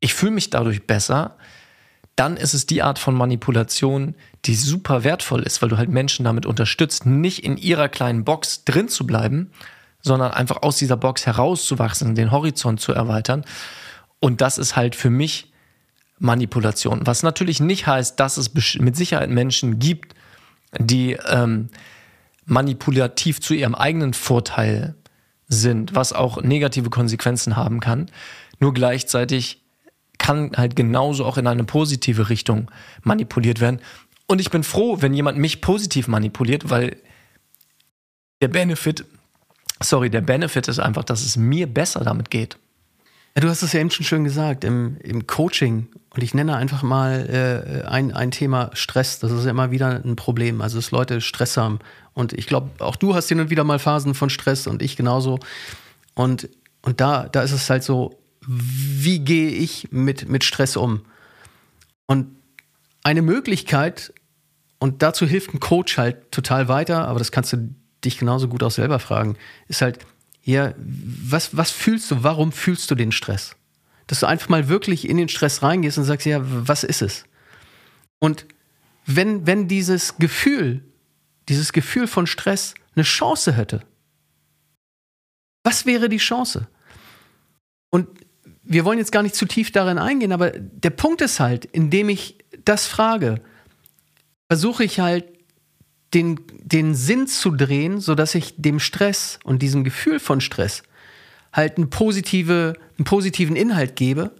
ich 0.00 0.14
fühle 0.14 0.32
mich 0.32 0.50
dadurch 0.50 0.86
besser, 0.86 1.36
dann 2.20 2.36
ist 2.36 2.52
es 2.52 2.66
die 2.66 2.82
Art 2.82 2.98
von 2.98 3.14
Manipulation, 3.14 4.14
die 4.44 4.54
super 4.54 5.04
wertvoll 5.04 5.42
ist, 5.42 5.62
weil 5.62 5.70
du 5.70 5.78
halt 5.78 5.88
Menschen 5.88 6.22
damit 6.22 6.44
unterstützt, 6.44 7.06
nicht 7.06 7.42
in 7.42 7.56
ihrer 7.56 7.88
kleinen 7.88 8.24
Box 8.24 8.64
drin 8.66 8.88
zu 8.88 9.06
bleiben, 9.06 9.50
sondern 10.02 10.30
einfach 10.30 10.60
aus 10.60 10.76
dieser 10.76 10.98
Box 10.98 11.24
herauszuwachsen, 11.24 12.14
den 12.14 12.30
Horizont 12.30 12.78
zu 12.78 12.92
erweitern. 12.92 13.46
Und 14.18 14.42
das 14.42 14.58
ist 14.58 14.76
halt 14.76 14.96
für 14.96 15.08
mich 15.08 15.50
Manipulation. 16.18 17.06
Was 17.06 17.22
natürlich 17.22 17.58
nicht 17.58 17.86
heißt, 17.86 18.20
dass 18.20 18.36
es 18.36 18.52
mit 18.78 18.96
Sicherheit 18.96 19.30
Menschen 19.30 19.78
gibt, 19.78 20.14
die 20.78 21.16
ähm, 21.26 21.70
manipulativ 22.44 23.40
zu 23.40 23.54
ihrem 23.54 23.74
eigenen 23.74 24.12
Vorteil 24.12 24.94
sind, 25.48 25.94
was 25.94 26.12
auch 26.12 26.42
negative 26.42 26.90
Konsequenzen 26.90 27.56
haben 27.56 27.80
kann. 27.80 28.10
Nur 28.58 28.74
gleichzeitig 28.74 29.59
kann 30.30 30.52
halt 30.56 30.76
genauso 30.76 31.24
auch 31.24 31.38
in 31.38 31.46
eine 31.46 31.64
positive 31.64 32.28
Richtung 32.28 32.70
manipuliert 33.02 33.60
werden. 33.60 33.80
Und 34.26 34.40
ich 34.40 34.50
bin 34.50 34.62
froh, 34.62 34.98
wenn 35.00 35.12
jemand 35.12 35.38
mich 35.38 35.60
positiv 35.60 36.06
manipuliert, 36.06 36.70
weil 36.70 36.96
der 38.40 38.48
Benefit 38.48 39.04
sorry, 39.82 40.10
der 40.10 40.20
Benefit 40.20 40.68
ist 40.68 40.78
einfach, 40.78 41.04
dass 41.04 41.24
es 41.24 41.36
mir 41.36 41.66
besser 41.66 42.00
damit 42.00 42.30
geht. 42.30 42.58
Ja, 43.34 43.42
du 43.42 43.48
hast 43.48 43.62
es 43.62 43.72
ja 43.72 43.80
eben 43.80 43.90
schon 43.90 44.04
schön 44.04 44.24
gesagt, 44.24 44.64
im, 44.64 44.96
im 45.02 45.26
Coaching, 45.26 45.88
und 46.14 46.22
ich 46.22 46.34
nenne 46.34 46.56
einfach 46.56 46.82
mal 46.82 47.82
äh, 47.84 47.86
ein, 47.86 48.12
ein 48.12 48.30
Thema 48.30 48.70
Stress, 48.74 49.20
das 49.20 49.30
ist 49.30 49.44
ja 49.44 49.50
immer 49.50 49.70
wieder 49.70 50.02
ein 50.04 50.16
Problem, 50.16 50.60
also 50.60 50.78
dass 50.78 50.90
Leute 50.90 51.20
Stress 51.20 51.56
haben. 51.56 51.78
Und 52.12 52.32
ich 52.32 52.46
glaube, 52.46 52.70
auch 52.80 52.96
du 52.96 53.14
hast 53.14 53.28
hin 53.28 53.40
und 53.40 53.50
wieder 53.50 53.64
mal 53.64 53.78
Phasen 53.78 54.14
von 54.14 54.30
Stress 54.30 54.66
und 54.66 54.82
ich 54.82 54.96
genauso. 54.96 55.38
Und, 56.14 56.48
und 56.82 57.00
da, 57.00 57.28
da 57.28 57.42
ist 57.42 57.52
es 57.52 57.70
halt 57.70 57.84
so, 57.84 58.19
wie 58.52 59.20
gehe 59.20 59.50
ich 59.50 59.92
mit, 59.92 60.28
mit 60.28 60.42
Stress 60.42 60.76
um? 60.76 61.02
Und 62.06 62.34
eine 63.04 63.22
Möglichkeit, 63.22 64.12
und 64.80 65.02
dazu 65.02 65.24
hilft 65.24 65.54
ein 65.54 65.60
Coach 65.60 65.98
halt 65.98 66.32
total 66.32 66.66
weiter, 66.66 67.06
aber 67.06 67.20
das 67.20 67.30
kannst 67.30 67.52
du 67.52 67.72
dich 68.04 68.18
genauso 68.18 68.48
gut 68.48 68.64
auch 68.64 68.72
selber 68.72 68.98
fragen, 68.98 69.36
ist 69.68 69.82
halt, 69.82 70.00
ja, 70.42 70.74
was, 70.76 71.56
was 71.56 71.70
fühlst 71.70 72.10
du, 72.10 72.24
warum 72.24 72.50
fühlst 72.50 72.90
du 72.90 72.96
den 72.96 73.12
Stress? 73.12 73.54
Dass 74.08 74.20
du 74.20 74.26
einfach 74.26 74.48
mal 74.48 74.68
wirklich 74.68 75.08
in 75.08 75.16
den 75.16 75.28
Stress 75.28 75.62
reingehst 75.62 75.98
und 75.98 76.04
sagst, 76.04 76.26
ja, 76.26 76.40
was 76.42 76.82
ist 76.82 77.02
es? 77.02 77.24
Und 78.18 78.46
wenn, 79.06 79.46
wenn 79.46 79.68
dieses 79.68 80.16
Gefühl, 80.18 80.82
dieses 81.48 81.72
Gefühl 81.72 82.08
von 82.08 82.26
Stress 82.26 82.74
eine 82.96 83.04
Chance 83.04 83.52
hätte, 83.52 83.82
was 85.62 85.86
wäre 85.86 86.08
die 86.08 86.16
Chance? 86.16 86.66
Und 87.90 88.08
wir 88.70 88.84
wollen 88.84 88.98
jetzt 88.98 89.10
gar 89.10 89.24
nicht 89.24 89.34
zu 89.34 89.46
tief 89.46 89.72
darin 89.72 89.98
eingehen, 89.98 90.30
aber 90.30 90.52
der 90.52 90.90
Punkt 90.90 91.22
ist 91.22 91.40
halt, 91.40 91.64
indem 91.64 92.08
ich 92.08 92.38
das 92.64 92.86
frage, 92.86 93.40
versuche 94.48 94.84
ich 94.84 95.00
halt 95.00 95.24
den, 96.14 96.40
den 96.62 96.94
Sinn 96.94 97.26
zu 97.26 97.50
drehen, 97.50 98.00
sodass 98.00 98.36
ich 98.36 98.54
dem 98.56 98.78
Stress 98.78 99.40
und 99.42 99.60
diesem 99.60 99.82
Gefühl 99.82 100.20
von 100.20 100.40
Stress 100.40 100.84
halt 101.52 101.78
einen, 101.78 101.90
positive, 101.90 102.74
einen 102.96 103.04
positiven 103.04 103.56
Inhalt 103.56 103.96
gebe 103.96 104.36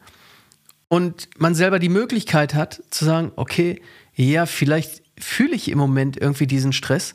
und 0.87 1.29
man 1.37 1.57
selber 1.57 1.81
die 1.81 1.89
Möglichkeit 1.89 2.55
hat 2.55 2.85
zu 2.91 3.05
sagen, 3.05 3.33
okay, 3.35 3.83
ja, 4.15 4.47
vielleicht 4.47 5.03
fühle 5.19 5.57
ich 5.57 5.69
im 5.69 5.79
Moment 5.79 6.17
irgendwie 6.17 6.47
diesen 6.47 6.73
Stress, 6.73 7.15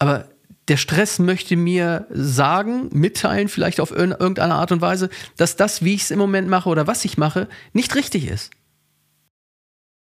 aber 0.00 0.28
der 0.68 0.76
Stress 0.76 1.18
möchte 1.18 1.56
mir 1.56 2.06
sagen, 2.10 2.88
mitteilen, 2.92 3.48
vielleicht 3.48 3.80
auf 3.80 3.90
irgendeine 3.90 4.54
Art 4.54 4.72
und 4.72 4.80
Weise, 4.80 5.10
dass 5.36 5.56
das, 5.56 5.84
wie 5.84 5.94
ich 5.94 6.02
es 6.02 6.10
im 6.10 6.18
Moment 6.18 6.48
mache 6.48 6.68
oder 6.68 6.86
was 6.86 7.04
ich 7.04 7.18
mache, 7.18 7.48
nicht 7.72 7.94
richtig 7.94 8.28
ist. 8.28 8.50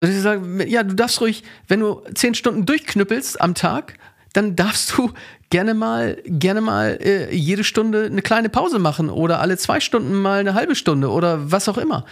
Also 0.00 0.14
ich 0.14 0.22
sage, 0.22 0.68
ja, 0.68 0.82
du 0.82 0.94
darfst 0.94 1.20
ruhig, 1.20 1.44
wenn 1.68 1.80
du 1.80 2.02
zehn 2.14 2.34
Stunden 2.34 2.66
durchknüppelst 2.66 3.40
am 3.40 3.54
Tag, 3.54 3.94
dann 4.32 4.56
darfst 4.56 4.96
du 4.96 5.12
gerne 5.50 5.74
mal, 5.74 6.16
gerne 6.24 6.60
mal 6.60 6.98
äh, 7.02 7.34
jede 7.34 7.64
Stunde 7.64 8.06
eine 8.06 8.22
kleine 8.22 8.48
Pause 8.48 8.78
machen 8.78 9.10
oder 9.10 9.40
alle 9.40 9.58
zwei 9.58 9.80
Stunden 9.80 10.14
mal 10.14 10.40
eine 10.40 10.54
halbe 10.54 10.74
Stunde 10.74 11.10
oder 11.10 11.52
was 11.52 11.68
auch 11.68 11.78
immer. 11.78 12.06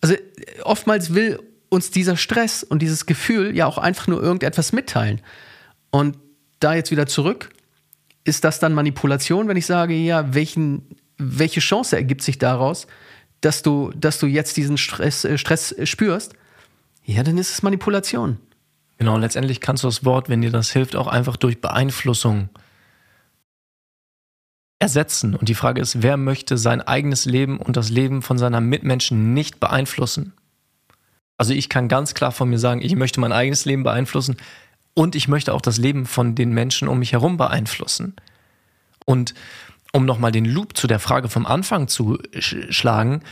Also 0.00 0.14
oftmals 0.62 1.14
will 1.14 1.40
uns 1.68 1.90
dieser 1.90 2.16
Stress 2.16 2.62
und 2.62 2.80
dieses 2.80 3.06
Gefühl 3.06 3.54
ja 3.56 3.66
auch 3.66 3.78
einfach 3.78 4.06
nur 4.06 4.22
irgendetwas 4.22 4.72
mitteilen. 4.72 5.20
Und 5.90 6.16
da 6.60 6.74
jetzt 6.74 6.90
wieder 6.90 7.06
zurück, 7.06 7.50
ist 8.24 8.44
das 8.44 8.60
dann 8.60 8.74
Manipulation, 8.74 9.48
wenn 9.48 9.56
ich 9.56 9.66
sage, 9.66 9.94
ja, 9.94 10.34
welchen, 10.34 10.96
welche 11.16 11.60
Chance 11.60 11.96
ergibt 11.96 12.22
sich 12.22 12.38
daraus, 12.38 12.86
dass 13.40 13.62
du, 13.62 13.92
dass 13.96 14.18
du 14.18 14.26
jetzt 14.26 14.56
diesen 14.56 14.78
Stress, 14.78 15.24
äh, 15.24 15.38
Stress 15.38 15.74
spürst? 15.84 16.34
Ja, 17.04 17.22
dann 17.22 17.38
ist 17.38 17.52
es 17.52 17.62
Manipulation. 17.62 18.38
Genau, 18.98 19.16
letztendlich 19.16 19.60
kannst 19.60 19.84
du 19.84 19.88
das 19.88 20.04
Wort, 20.04 20.28
wenn 20.28 20.42
dir 20.42 20.50
das 20.50 20.72
hilft, 20.72 20.96
auch 20.96 21.06
einfach 21.06 21.36
durch 21.36 21.60
Beeinflussung 21.60 22.50
ersetzen. 24.80 25.34
Und 25.34 25.48
die 25.48 25.54
Frage 25.54 25.80
ist, 25.80 26.02
wer 26.02 26.16
möchte 26.16 26.58
sein 26.58 26.80
eigenes 26.80 27.24
Leben 27.24 27.58
und 27.58 27.76
das 27.76 27.90
Leben 27.90 28.22
von 28.22 28.38
seiner 28.38 28.60
Mitmenschen 28.60 29.34
nicht 29.34 29.60
beeinflussen? 29.60 30.34
Also 31.36 31.52
ich 31.52 31.68
kann 31.68 31.88
ganz 31.88 32.14
klar 32.14 32.32
von 32.32 32.50
mir 32.50 32.58
sagen, 32.58 32.82
ich 32.82 32.96
möchte 32.96 33.20
mein 33.20 33.32
eigenes 33.32 33.64
Leben 33.64 33.84
beeinflussen 33.84 34.36
und 34.98 35.14
ich 35.14 35.28
möchte 35.28 35.54
auch 35.54 35.60
das 35.60 35.78
Leben 35.78 36.06
von 36.06 36.34
den 36.34 36.50
Menschen 36.50 36.88
um 36.88 36.98
mich 36.98 37.12
herum 37.12 37.36
beeinflussen. 37.36 38.16
Und 39.06 39.32
um 39.92 40.04
nochmal 40.04 40.32
den 40.32 40.44
Loop 40.44 40.76
zu 40.76 40.88
der 40.88 40.98
Frage 40.98 41.28
vom 41.28 41.46
Anfang 41.46 41.86
zu 41.86 42.18
sch 42.36 42.56
schlagen, 42.70 43.22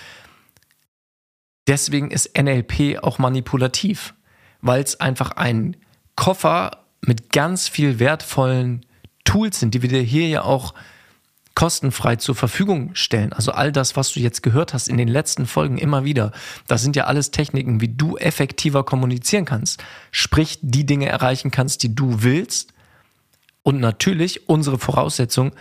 deswegen 1.67 2.13
ist 2.13 2.39
NLP 2.39 3.03
auch 3.03 3.19
manipulativ, 3.19 4.15
weil 4.61 4.81
es 4.81 5.01
einfach 5.01 5.33
ein 5.33 5.77
Koffer 6.15 6.85
mit 7.01 7.33
ganz 7.33 7.67
viel 7.67 7.99
wertvollen 7.99 8.87
Tools 9.25 9.59
sind, 9.59 9.75
die 9.75 9.83
wir 9.83 9.89
dir 9.89 10.03
hier 10.03 10.29
ja 10.29 10.43
auch 10.43 10.73
kostenfrei 11.57 12.15
zur 12.17 12.35
Verfügung 12.37 12.95
stellen. 12.95 13.33
Also 13.33 13.51
all 13.51 13.73
das, 13.73 13.97
was 13.97 14.13
du 14.13 14.21
jetzt 14.21 14.43
gehört 14.43 14.75
hast 14.75 14.89
in 14.89 14.99
den 14.99 15.09
letzten 15.09 15.47
Folgen 15.47 15.79
immer 15.79 16.05
wieder, 16.05 16.33
das 16.69 16.83
sind 16.83 16.95
ja 16.95 17.07
alles 17.07 17.33
Techniken, 17.33 17.81
wie 17.81 17.89
du 17.89 18.17
effektiver 18.19 18.85
kommunizieren 18.85 19.47
kannst. 19.47 19.83
Sprich, 20.13 20.59
die 20.61 20.85
Dinge 20.85 21.09
erreichen 21.09 21.51
kannst, 21.51 21.83
die 21.83 21.95
du 21.95 22.23
willst. 22.23 22.75
Und 23.63 23.81
natürlich 23.81 24.47
unsere 24.49 24.79
Voraussetzung 24.79 25.53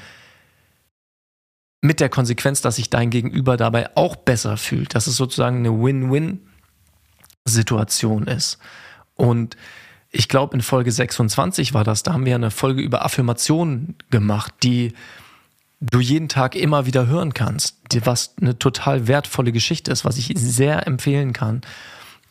mit 1.82 2.02
der 2.02 2.10
Konsequenz, 2.10 2.62
dass 2.62 2.76
sich 2.76 2.90
dein 2.90 3.10
Gegenüber 3.10 3.56
dabei 3.58 3.96
auch 3.96 4.18
besser 4.18 4.58
fühlt, 4.58 4.96
dass 4.96 5.08
es 5.08 5.16
sozusagen 5.16 5.60
eine 5.60 5.82
Win-Win-Situation 5.82 8.28
ist. 8.28 8.58
Und 9.14 9.56
ich 10.12 10.28
glaube, 10.28 10.56
in 10.56 10.62
Folge 10.62 10.92
26 10.92 11.74
war 11.74 11.86
das, 11.86 12.04
da 12.04 12.12
haben 12.14 12.26
wir 12.26 12.36
eine 12.36 12.52
Folge 12.52 12.82
über 12.82 13.06
Affirmationen 13.06 13.96
gemacht, 14.10 14.54
die 14.62 14.92
du 15.92 16.00
jeden 16.00 16.30
Tag 16.30 16.56
immer 16.56 16.86
wieder 16.86 17.08
hören 17.08 17.34
kannst, 17.34 17.78
was 18.04 18.36
eine 18.42 18.58
total 18.58 19.08
wertvolle 19.08 19.52
Geschichte 19.52 19.92
ist, 19.92 20.06
was 20.06 20.18
ich 20.18 20.32
sehr 20.36 20.88
empfehlen 20.88 21.34
kann. 21.34 21.62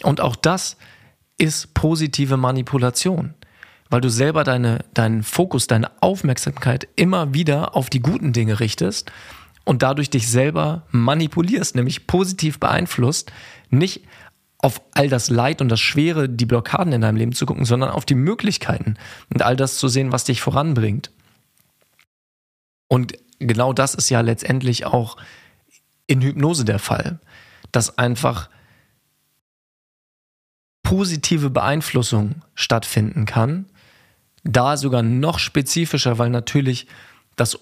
Und 0.02 0.20
auch 0.20 0.36
das 0.36 0.76
ist 1.38 1.74
positive 1.74 2.36
Manipulation, 2.36 3.34
weil 3.90 4.00
du 4.00 4.08
selber 4.08 4.44
deine, 4.44 4.84
deinen 4.94 5.22
Fokus, 5.22 5.66
deine 5.66 5.90
Aufmerksamkeit 6.02 6.88
immer 6.96 7.34
wieder 7.34 7.76
auf 7.76 7.90
die 7.90 8.00
guten 8.00 8.32
Dinge 8.32 8.60
richtest 8.60 9.10
und 9.64 9.82
dadurch 9.82 10.10
dich 10.10 10.28
selber 10.28 10.82
manipulierst, 10.90 11.74
nämlich 11.74 12.06
positiv 12.06 12.60
beeinflusst, 12.60 13.32
nicht 13.70 14.02
auf 14.58 14.80
all 14.92 15.08
das 15.08 15.28
Leid 15.28 15.60
und 15.60 15.68
das 15.68 15.80
Schwere, 15.80 16.28
die 16.28 16.46
Blockaden 16.46 16.92
in 16.92 17.02
deinem 17.02 17.16
Leben 17.16 17.32
zu 17.32 17.44
gucken, 17.46 17.64
sondern 17.64 17.90
auf 17.90 18.06
die 18.06 18.14
Möglichkeiten 18.14 18.96
und 19.32 19.42
all 19.42 19.56
das 19.56 19.76
zu 19.76 19.88
sehen, 19.88 20.12
was 20.12 20.24
dich 20.24 20.40
voranbringt. 20.40 21.10
Und 22.88 23.12
genau 23.38 23.72
das 23.72 23.94
ist 23.94 24.10
ja 24.10 24.20
letztendlich 24.20 24.86
auch 24.86 25.16
in 26.06 26.20
Hypnose 26.20 26.64
der 26.64 26.78
Fall, 26.78 27.18
dass 27.72 27.98
einfach 27.98 28.48
positive 30.82 31.50
Beeinflussung 31.50 32.42
stattfinden 32.54 33.26
kann. 33.26 33.66
Da 34.44 34.76
sogar 34.76 35.02
noch 35.02 35.38
spezifischer, 35.38 36.18
weil 36.18 36.30
natürlich 36.30 36.86
das 37.36 37.58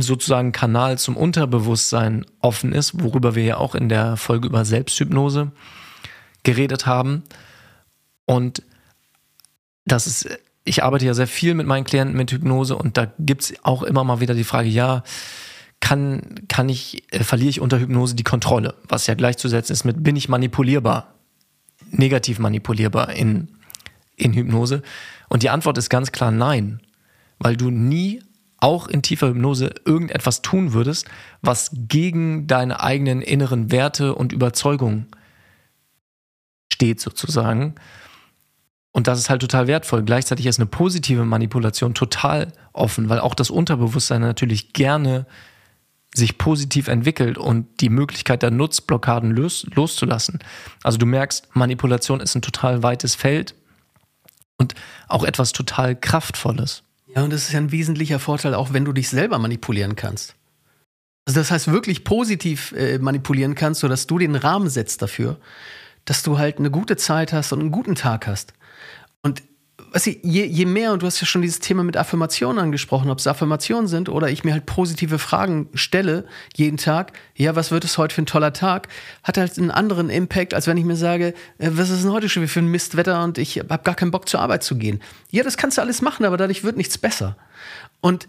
sozusagen 0.00 0.52
Kanal 0.52 0.98
zum 0.98 1.16
Unterbewusstsein 1.16 2.26
offen 2.40 2.72
ist, 2.72 3.02
worüber 3.02 3.34
wir 3.34 3.44
ja 3.44 3.56
auch 3.56 3.74
in 3.74 3.88
der 3.88 4.16
Folge 4.16 4.48
über 4.48 4.64
Selbsthypnose 4.64 5.52
geredet 6.42 6.86
haben. 6.86 7.22
Und 8.26 8.62
das 9.84 10.06
ist 10.06 10.28
ich 10.68 10.84
arbeite 10.84 11.06
ja 11.06 11.14
sehr 11.14 11.26
viel 11.26 11.54
mit 11.54 11.66
meinen 11.66 11.84
Klienten 11.84 12.16
mit 12.16 12.30
Hypnose 12.30 12.76
und 12.76 12.96
da 12.96 13.10
gibt 13.18 13.42
es 13.42 13.54
auch 13.64 13.82
immer 13.82 14.04
mal 14.04 14.20
wieder 14.20 14.34
die 14.34 14.44
Frage, 14.44 14.68
ja, 14.68 15.02
kann, 15.80 16.22
kann 16.48 16.68
ich, 16.68 17.04
äh, 17.12 17.22
verliere 17.24 17.50
ich 17.50 17.60
unter 17.60 17.80
Hypnose 17.80 18.14
die 18.14 18.24
Kontrolle? 18.24 18.74
Was 18.88 19.06
ja 19.06 19.14
gleichzusetzen 19.14 19.72
ist 19.72 19.84
mit, 19.84 20.02
bin 20.02 20.16
ich 20.16 20.28
manipulierbar? 20.28 21.14
Negativ 21.90 22.38
manipulierbar 22.38 23.12
in, 23.12 23.48
in 24.16 24.32
Hypnose? 24.32 24.82
Und 25.28 25.42
die 25.42 25.50
Antwort 25.50 25.78
ist 25.78 25.88
ganz 25.88 26.12
klar 26.12 26.30
nein, 26.30 26.80
weil 27.38 27.56
du 27.56 27.70
nie 27.70 28.22
auch 28.58 28.88
in 28.88 29.02
tiefer 29.02 29.28
Hypnose 29.28 29.72
irgendetwas 29.84 30.42
tun 30.42 30.72
würdest, 30.72 31.06
was 31.42 31.70
gegen 31.72 32.48
deine 32.48 32.80
eigenen 32.80 33.22
inneren 33.22 33.70
Werte 33.70 34.14
und 34.14 34.32
Überzeugungen 34.32 35.06
steht 36.72 37.00
sozusagen. 37.00 37.76
Und 38.92 39.06
das 39.06 39.18
ist 39.18 39.30
halt 39.30 39.40
total 39.40 39.66
wertvoll. 39.66 40.02
Gleichzeitig 40.02 40.46
ist 40.46 40.58
eine 40.58 40.66
positive 40.66 41.24
Manipulation 41.24 41.94
total 41.94 42.52
offen, 42.72 43.08
weil 43.08 43.20
auch 43.20 43.34
das 43.34 43.50
Unterbewusstsein 43.50 44.20
natürlich 44.20 44.72
gerne 44.72 45.26
sich 46.14 46.38
positiv 46.38 46.88
entwickelt 46.88 47.38
und 47.38 47.66
die 47.80 47.90
Möglichkeit 47.90 48.42
der 48.42 48.50
Nutzblockaden 48.50 49.30
los, 49.30 49.66
loszulassen. 49.74 50.40
Also 50.82 50.98
du 50.98 51.06
merkst, 51.06 51.48
Manipulation 51.54 52.20
ist 52.20 52.34
ein 52.34 52.42
total 52.42 52.82
weites 52.82 53.14
Feld 53.14 53.54
und 54.56 54.74
auch 55.06 55.24
etwas 55.24 55.52
total 55.52 55.94
Kraftvolles. 55.94 56.82
Ja, 57.14 57.22
und 57.22 57.32
das 57.32 57.44
ist 57.44 57.52
ja 57.52 57.58
ein 57.58 57.72
wesentlicher 57.72 58.18
Vorteil, 58.18 58.54
auch 58.54 58.72
wenn 58.72 58.84
du 58.84 58.92
dich 58.92 59.08
selber 59.08 59.38
manipulieren 59.38 59.96
kannst. 59.96 60.34
Also 61.26 61.40
das 61.40 61.50
heißt, 61.50 61.70
wirklich 61.70 62.04
positiv 62.04 62.72
äh, 62.72 62.98
manipulieren 62.98 63.54
kannst, 63.54 63.80
sodass 63.80 64.06
du 64.06 64.18
den 64.18 64.34
Rahmen 64.34 64.70
setzt 64.70 65.02
dafür, 65.02 65.36
dass 66.06 66.22
du 66.22 66.38
halt 66.38 66.58
eine 66.58 66.70
gute 66.70 66.96
Zeit 66.96 67.34
hast 67.34 67.52
und 67.52 67.60
einen 67.60 67.70
guten 67.70 67.94
Tag 67.94 68.26
hast. 68.26 68.54
Und 69.22 69.42
was 69.92 70.06
ich, 70.06 70.18
je, 70.22 70.44
je 70.44 70.66
mehr, 70.66 70.92
und 70.92 71.02
du 71.02 71.06
hast 71.06 71.20
ja 71.20 71.26
schon 71.26 71.42
dieses 71.42 71.60
Thema 71.60 71.82
mit 71.82 71.96
Affirmationen 71.96 72.58
angesprochen, 72.58 73.10
ob 73.10 73.18
es 73.18 73.26
Affirmationen 73.26 73.88
sind 73.88 74.08
oder 74.08 74.28
ich 74.28 74.44
mir 74.44 74.52
halt 74.52 74.66
positive 74.66 75.18
Fragen 75.18 75.68
stelle 75.74 76.26
jeden 76.56 76.76
Tag, 76.76 77.12
ja, 77.36 77.56
was 77.56 77.70
wird 77.70 77.84
es 77.84 77.96
heute 77.96 78.14
für 78.14 78.22
ein 78.22 78.26
toller 78.26 78.52
Tag, 78.52 78.88
hat 79.22 79.38
halt 79.38 79.58
einen 79.58 79.70
anderen 79.70 80.10
Impact, 80.10 80.52
als 80.52 80.66
wenn 80.66 80.76
ich 80.76 80.84
mir 80.84 80.96
sage, 80.96 81.34
äh, 81.58 81.70
was 81.72 81.90
ist 81.90 82.04
denn 82.04 82.12
heute 82.12 82.28
schon 82.28 82.46
für 82.48 82.60
ein 82.60 82.68
Mistwetter 82.68 83.22
und 83.24 83.38
ich 83.38 83.58
habe 83.58 83.82
gar 83.82 83.94
keinen 83.94 84.10
Bock 84.10 84.28
zur 84.28 84.40
Arbeit 84.40 84.62
zu 84.62 84.76
gehen. 84.76 85.00
Ja, 85.30 85.42
das 85.42 85.56
kannst 85.56 85.78
du 85.78 85.82
alles 85.82 86.02
machen, 86.02 86.26
aber 86.26 86.36
dadurch 86.36 86.64
wird 86.64 86.76
nichts 86.76 86.98
besser. 86.98 87.36
Und 88.00 88.28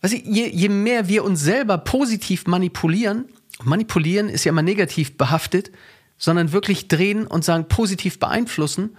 was 0.00 0.12
ich, 0.12 0.24
je, 0.24 0.48
je 0.48 0.68
mehr 0.68 1.08
wir 1.08 1.24
uns 1.24 1.40
selber 1.40 1.78
positiv 1.78 2.46
manipulieren, 2.46 3.26
manipulieren 3.62 4.28
ist 4.28 4.44
ja 4.44 4.50
immer 4.50 4.62
negativ 4.62 5.16
behaftet, 5.16 5.72
sondern 6.18 6.52
wirklich 6.52 6.88
drehen 6.88 7.26
und 7.26 7.44
sagen, 7.44 7.68
positiv 7.68 8.18
beeinflussen, 8.18 8.96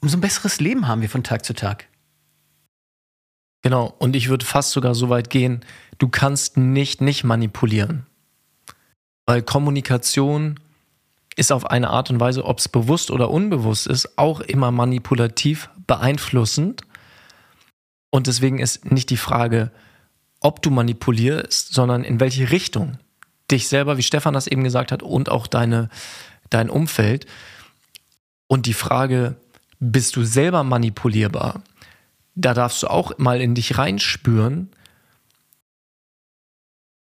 umso 0.00 0.16
ein 0.16 0.20
besseres 0.20 0.60
Leben 0.60 0.88
haben 0.88 1.02
wir 1.02 1.10
von 1.10 1.24
Tag 1.24 1.44
zu 1.44 1.54
Tag. 1.54 1.86
Genau, 3.62 3.92
und 3.98 4.14
ich 4.14 4.28
würde 4.28 4.44
fast 4.44 4.70
sogar 4.70 4.94
so 4.94 5.08
weit 5.08 5.30
gehen, 5.30 5.64
du 5.98 6.08
kannst 6.08 6.56
nicht 6.56 7.00
nicht 7.00 7.24
manipulieren. 7.24 8.06
Weil 9.26 9.42
Kommunikation 9.42 10.60
ist 11.36 11.52
auf 11.52 11.70
eine 11.70 11.90
Art 11.90 12.10
und 12.10 12.20
Weise, 12.20 12.44
ob 12.44 12.58
es 12.58 12.68
bewusst 12.68 13.10
oder 13.10 13.30
unbewusst 13.30 13.86
ist, 13.86 14.18
auch 14.18 14.40
immer 14.40 14.70
manipulativ 14.70 15.70
beeinflussend. 15.86 16.82
Und 18.10 18.26
deswegen 18.26 18.58
ist 18.58 18.90
nicht 18.90 19.10
die 19.10 19.16
Frage, 19.16 19.70
ob 20.40 20.62
du 20.62 20.70
manipulierst, 20.70 21.74
sondern 21.74 22.04
in 22.04 22.20
welche 22.20 22.50
Richtung 22.50 22.98
dich 23.50 23.68
selber, 23.68 23.96
wie 23.98 24.02
Stefan 24.02 24.34
das 24.34 24.46
eben 24.46 24.64
gesagt 24.64 24.92
hat, 24.92 25.02
und 25.02 25.30
auch 25.30 25.46
deine, 25.46 25.90
dein 26.50 26.70
Umfeld. 26.70 27.26
Und 28.46 28.66
die 28.66 28.74
Frage, 28.74 29.36
bist 29.80 30.16
du 30.16 30.24
selber 30.24 30.64
manipulierbar? 30.64 31.62
Da 32.34 32.54
darfst 32.54 32.82
du 32.82 32.88
auch 32.88 33.18
mal 33.18 33.40
in 33.40 33.54
dich 33.54 33.78
reinspüren, 33.78 34.70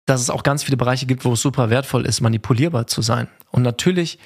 dass 0.06 0.22
es 0.22 0.30
auch 0.30 0.44
ganz 0.44 0.64
viele 0.64 0.78
Bereiche 0.78 1.06
gibt, 1.06 1.26
wo 1.26 1.34
es 1.34 1.42
super 1.42 1.70
wertvoll 1.70 2.06
ist, 2.06 2.22
manipulierbar 2.22 2.88
zu 2.88 3.02
sein. 3.02 3.28
Und 3.52 3.62
natürlich 3.62 4.20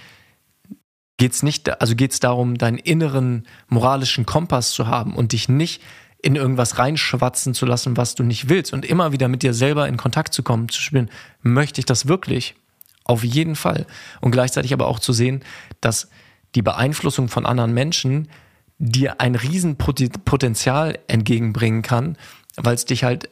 geht 1.17 1.33
es 1.33 1.43
nicht, 1.43 1.81
also 1.81 1.95
geht 1.95 2.11
es 2.11 2.19
darum, 2.19 2.57
deinen 2.57 2.77
inneren 2.77 3.47
moralischen 3.67 4.25
Kompass 4.25 4.71
zu 4.71 4.87
haben 4.87 5.15
und 5.15 5.31
dich 5.31 5.49
nicht 5.49 5.81
in 6.21 6.35
irgendwas 6.35 6.79
reinschwatzen 6.79 7.53
zu 7.53 7.65
lassen, 7.65 7.97
was 7.97 8.15
du 8.15 8.23
nicht 8.23 8.49
willst 8.49 8.73
und 8.73 8.83
immer 8.83 9.11
wieder 9.11 9.27
mit 9.27 9.43
dir 9.43 9.53
selber 9.53 9.87
in 9.87 9.97
Kontakt 9.97 10.33
zu 10.33 10.43
kommen, 10.43 10.69
zu 10.69 10.81
spüren, 10.81 11.09
möchte 11.41 11.79
ich 11.79 11.85
das 11.85 12.07
wirklich? 12.07 12.55
Auf 13.03 13.23
jeden 13.23 13.55
Fall. 13.55 13.85
Und 14.21 14.31
gleichzeitig 14.31 14.73
aber 14.73 14.87
auch 14.87 14.99
zu 14.99 15.13
sehen, 15.13 15.43
dass 15.81 16.09
die 16.55 16.61
Beeinflussung 16.61 17.27
von 17.27 17.45
anderen 17.45 17.73
Menschen 17.73 18.29
dir 18.77 19.21
ein 19.21 19.35
Riesenpotenzial 19.35 20.99
entgegenbringen 21.07 21.81
kann, 21.81 22.17
weil 22.55 22.75
es 22.75 22.85
dich 22.85 23.03
halt 23.03 23.29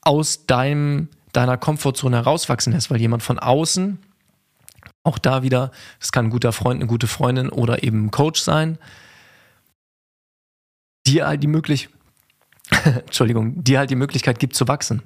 aus 0.00 0.46
deinem, 0.46 1.08
deiner 1.32 1.58
Komfortzone 1.58 2.16
herauswachsen 2.16 2.72
lässt, 2.72 2.90
weil 2.90 3.00
jemand 3.00 3.22
von 3.22 3.38
außen, 3.38 3.98
auch 5.02 5.18
da 5.18 5.42
wieder, 5.42 5.72
es 6.00 6.12
kann 6.12 6.26
ein 6.26 6.30
guter 6.30 6.52
Freund, 6.52 6.80
eine 6.80 6.88
gute 6.88 7.06
Freundin 7.06 7.48
oder 7.48 7.82
eben 7.82 8.06
ein 8.06 8.10
Coach 8.10 8.40
sein, 8.40 8.78
dir 11.06 11.26
halt 11.26 11.42
die 11.42 11.48
Möglichkeit, 11.48 11.94
Entschuldigung, 12.84 13.62
dir 13.64 13.78
halt 13.78 13.90
die 13.90 13.96
Möglichkeit 13.96 14.38
gibt 14.38 14.54
zu 14.54 14.68
wachsen. 14.68 15.02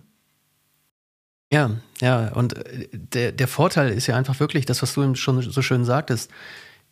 Ja, 1.52 1.70
ja, 2.00 2.28
und 2.32 2.56
äh, 2.56 2.88
der, 2.92 3.32
der 3.32 3.48
Vorteil 3.48 3.90
ist 3.90 4.06
ja 4.06 4.16
einfach 4.16 4.40
wirklich 4.40 4.64
das, 4.64 4.80
was 4.82 4.94
du 4.94 5.14
schon 5.14 5.42
so 5.42 5.62
schön 5.62 5.84
sagtest 5.84 6.30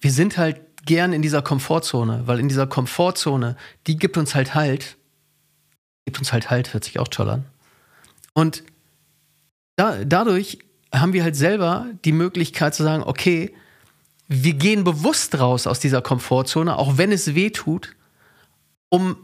wir 0.00 0.12
sind 0.12 0.38
halt 0.38 0.60
gern 0.84 1.12
in 1.12 1.22
dieser 1.22 1.42
Komfortzone, 1.42 2.22
weil 2.26 2.40
in 2.40 2.48
dieser 2.48 2.66
Komfortzone, 2.66 3.56
die 3.86 3.96
gibt 3.96 4.16
uns 4.16 4.34
halt 4.34 4.54
Halt. 4.54 4.96
Gibt 6.04 6.18
uns 6.18 6.32
halt 6.32 6.50
Halt, 6.50 6.72
hört 6.72 6.84
sich 6.84 6.98
auch 6.98 7.08
toll 7.08 7.28
an. 7.28 7.44
Und 8.32 8.64
da, 9.76 10.04
dadurch 10.04 10.58
haben 10.94 11.12
wir 11.12 11.22
halt 11.22 11.36
selber 11.36 11.86
die 12.04 12.12
Möglichkeit 12.12 12.74
zu 12.74 12.82
sagen, 12.82 13.02
okay, 13.04 13.54
wir 14.28 14.54
gehen 14.54 14.84
bewusst 14.84 15.38
raus 15.38 15.66
aus 15.66 15.80
dieser 15.80 16.02
Komfortzone, 16.02 16.78
auch 16.78 16.98
wenn 16.98 17.12
es 17.12 17.34
weh 17.34 17.50
tut, 17.50 17.94
um 18.88 19.16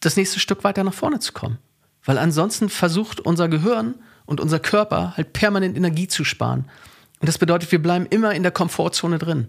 das 0.00 0.16
nächste 0.16 0.40
Stück 0.40 0.64
weiter 0.64 0.84
nach 0.84 0.94
vorne 0.94 1.18
zu 1.18 1.32
kommen. 1.32 1.58
Weil 2.04 2.18
ansonsten 2.18 2.68
versucht 2.68 3.20
unser 3.20 3.48
Gehirn 3.48 3.94
und 4.26 4.40
unser 4.40 4.58
Körper 4.58 5.16
halt 5.16 5.32
permanent 5.32 5.76
Energie 5.76 6.08
zu 6.08 6.24
sparen. 6.24 6.70
Und 7.20 7.28
das 7.28 7.38
bedeutet, 7.38 7.72
wir 7.72 7.82
bleiben 7.82 8.06
immer 8.06 8.34
in 8.34 8.42
der 8.42 8.52
Komfortzone 8.52 9.18
drin. 9.18 9.48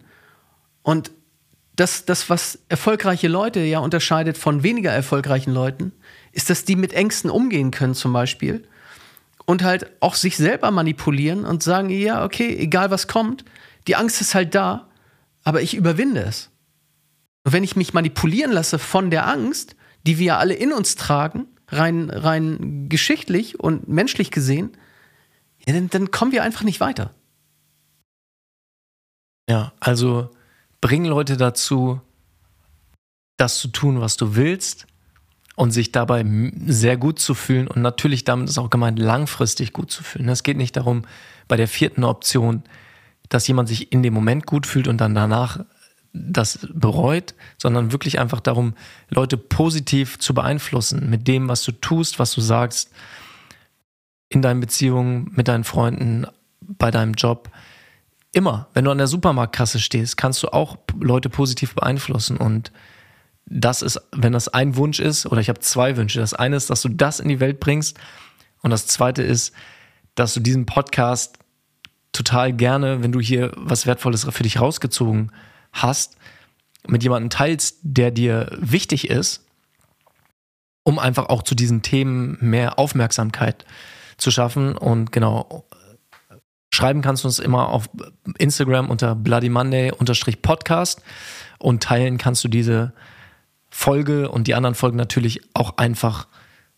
Und 0.85 1.09
das, 1.75 2.05
das, 2.05 2.29
was 2.29 2.59
erfolgreiche 2.69 3.27
Leute 3.27 3.59
ja 3.59 3.79
unterscheidet 3.79 4.37
von 4.37 4.61
weniger 4.61 4.91
erfolgreichen 4.91 5.51
Leuten, 5.51 5.93
ist, 6.31 6.51
dass 6.51 6.63
die 6.63 6.75
mit 6.75 6.93
Ängsten 6.93 7.31
umgehen 7.31 7.71
können 7.71 7.95
zum 7.95 8.13
Beispiel 8.13 8.67
und 9.45 9.63
halt 9.63 9.89
auch 9.99 10.13
sich 10.13 10.37
selber 10.37 10.69
manipulieren 10.69 11.43
und 11.43 11.63
sagen, 11.63 11.89
ja, 11.89 12.23
okay, 12.23 12.55
egal 12.55 12.91
was 12.91 13.07
kommt, 13.07 13.43
die 13.87 13.95
Angst 13.95 14.21
ist 14.21 14.35
halt 14.35 14.53
da, 14.53 14.87
aber 15.43 15.63
ich 15.63 15.73
überwinde 15.73 16.21
es. 16.21 16.51
Und 17.43 17.53
wenn 17.53 17.63
ich 17.63 17.75
mich 17.75 17.95
manipulieren 17.95 18.51
lasse 18.51 18.77
von 18.77 19.09
der 19.09 19.27
Angst, 19.27 19.75
die 20.05 20.19
wir 20.19 20.37
alle 20.37 20.53
in 20.53 20.71
uns 20.71 20.95
tragen, 20.95 21.47
rein, 21.69 22.11
rein 22.11 22.89
geschichtlich 22.89 23.59
und 23.59 23.87
menschlich 23.87 24.29
gesehen, 24.29 24.77
ja, 25.65 25.73
dann, 25.73 25.89
dann 25.89 26.11
kommen 26.11 26.31
wir 26.31 26.43
einfach 26.43 26.63
nicht 26.63 26.79
weiter. 26.79 27.09
Ja, 29.49 29.73
also 29.79 30.29
bring 30.85 31.05
Leute 31.05 31.35
dazu, 31.35 31.99
das 33.37 33.57
zu 33.57 33.69
tun, 33.69 34.01
was 34.01 34.17
du 34.17 34.35
willst 34.35 34.85
und 35.55 35.71
sich 35.71 35.91
dabei 35.91 36.23
sehr 36.67 36.95
gut 36.95 37.17
zu 37.17 37.33
fühlen 37.33 37.67
und 37.67 37.81
natürlich 37.81 38.23
damit 38.23 38.49
ist 38.49 38.59
auch 38.59 38.69
gemeint, 38.69 38.99
langfristig 38.99 39.73
gut 39.73 39.89
zu 39.89 40.03
fühlen. 40.03 40.29
Es 40.29 40.43
geht 40.43 40.57
nicht 40.57 40.77
darum, 40.77 41.01
bei 41.47 41.57
der 41.57 41.67
vierten 41.67 42.03
Option, 42.03 42.61
dass 43.29 43.47
jemand 43.47 43.67
sich 43.67 43.91
in 43.93 44.03
dem 44.03 44.13
Moment 44.13 44.45
gut 44.45 44.67
fühlt 44.67 44.87
und 44.87 45.01
dann 45.01 45.15
danach 45.15 45.65
das 46.13 46.67
bereut, 46.71 47.33
sondern 47.57 47.91
wirklich 47.91 48.19
einfach 48.19 48.39
darum, 48.39 48.75
Leute 49.09 49.37
positiv 49.37 50.19
zu 50.19 50.35
beeinflussen 50.35 51.09
mit 51.09 51.27
dem, 51.27 51.47
was 51.47 51.63
du 51.63 51.71
tust, 51.71 52.19
was 52.19 52.31
du 52.31 52.41
sagst, 52.41 52.91
in 54.29 54.43
deinen 54.43 54.59
Beziehungen, 54.59 55.31
mit 55.35 55.47
deinen 55.47 55.63
Freunden, 55.63 56.27
bei 56.61 56.91
deinem 56.91 57.13
Job. 57.13 57.49
Immer, 58.35 58.67
wenn 58.73 58.83
du 58.83 58.91
an 58.91 58.97
der 58.97 59.07
Supermarktkasse 59.07 59.79
stehst, 59.79 60.17
kannst 60.17 60.43
du 60.43 60.49
auch 60.49 60.77
Leute 60.99 61.29
positiv 61.29 61.73
beeinflussen. 61.73 62.35
Und 62.35 62.73
das 63.45 63.81
ist, 63.81 63.97
wenn 64.11 64.33
das 64.33 64.49
ein 64.49 64.75
Wunsch 64.75 64.99
ist, 64.99 65.25
oder 65.25 65.39
ich 65.39 65.47
habe 65.47 65.61
zwei 65.61 65.95
Wünsche. 65.95 66.19
Das 66.19 66.33
eine 66.33 66.57
ist, 66.57 66.69
dass 66.69 66.81
du 66.81 66.89
das 66.89 67.21
in 67.21 67.29
die 67.29 67.39
Welt 67.39 67.61
bringst. 67.61 67.97
Und 68.61 68.71
das 68.71 68.87
zweite 68.87 69.23
ist, 69.23 69.53
dass 70.15 70.33
du 70.33 70.41
diesen 70.41 70.65
Podcast 70.65 71.39
total 72.11 72.51
gerne, 72.51 73.01
wenn 73.01 73.13
du 73.13 73.21
hier 73.21 73.53
was 73.55 73.85
Wertvolles 73.87 74.27
für 74.29 74.43
dich 74.43 74.59
rausgezogen 74.59 75.31
hast, 75.71 76.17
mit 76.85 77.03
jemandem 77.03 77.29
teilst, 77.29 77.77
der 77.83 78.11
dir 78.11 78.49
wichtig 78.59 79.09
ist, 79.09 79.45
um 80.83 80.99
einfach 80.99 81.29
auch 81.29 81.41
zu 81.41 81.55
diesen 81.55 81.83
Themen 81.83 82.37
mehr 82.41 82.79
Aufmerksamkeit 82.79 83.63
zu 84.17 84.29
schaffen. 84.29 84.77
Und 84.77 85.13
genau, 85.13 85.63
schreiben 86.75 87.01
kannst 87.01 87.23
du 87.23 87.27
uns 87.27 87.39
immer 87.39 87.69
auf 87.69 87.89
Instagram 88.37 88.89
unter 88.89 89.15
Bloody 89.15 89.49
Monday 89.49 89.91
Podcast 90.41 91.01
und 91.57 91.81
teilen 91.81 92.17
kannst 92.17 92.43
du 92.43 92.47
diese 92.47 92.93
Folge 93.69 94.29
und 94.29 94.47
die 94.47 94.55
anderen 94.55 94.75
Folgen 94.75 94.97
natürlich 94.97 95.41
auch 95.53 95.77
einfach 95.77 96.27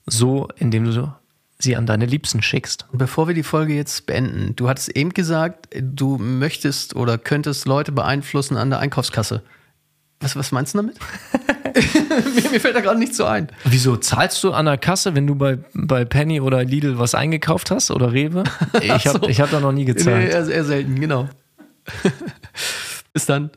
so, 0.05 0.47
indem 0.55 0.85
du 0.85 1.13
sie 1.59 1.75
an 1.75 1.85
deine 1.85 2.05
Liebsten 2.05 2.41
schickst. 2.41 2.85
Bevor 2.91 3.27
wir 3.27 3.35
die 3.35 3.43
Folge 3.43 3.73
jetzt 3.73 4.05
beenden, 4.05 4.55
du 4.55 4.69
hattest 4.69 4.89
eben 4.89 5.13
gesagt, 5.13 5.67
du 5.79 6.17
möchtest 6.17 6.95
oder 6.95 7.17
könntest 7.17 7.65
Leute 7.65 7.91
beeinflussen 7.91 8.57
an 8.57 8.69
der 8.69 8.79
Einkaufskasse. 8.79 9.43
Was, 10.19 10.35
was 10.35 10.51
meinst 10.51 10.73
du 10.73 10.79
damit? 10.79 10.97
mir, 12.35 12.49
mir, 12.51 12.59
fällt 12.59 12.75
da 12.75 12.81
gerade 12.81 12.99
nichts 12.99 13.17
so 13.17 13.25
ein. 13.25 13.47
Wieso 13.65 13.97
zahlst 13.97 14.43
du 14.43 14.51
an 14.51 14.65
der 14.65 14.77
Kasse, 14.77 15.15
wenn 15.15 15.27
du 15.27 15.35
bei, 15.35 15.57
bei 15.73 16.05
Penny 16.05 16.41
oder 16.41 16.63
Lidl 16.63 16.99
was 16.99 17.15
eingekauft 17.15 17.71
hast 17.71 17.91
oder 17.91 18.13
Rewe? 18.13 18.43
Ich 18.81 19.07
habe 19.07 19.33
so. 19.33 19.41
hab 19.41 19.51
da 19.51 19.59
noch 19.59 19.71
nie 19.71 19.85
gezahlt. 19.85 20.17
Nee, 20.17 20.29
eher, 20.29 20.47
eher 20.47 20.63
selten, 20.63 20.99
genau. 20.99 21.29
Bis 23.13 23.25
dann. 23.25 23.51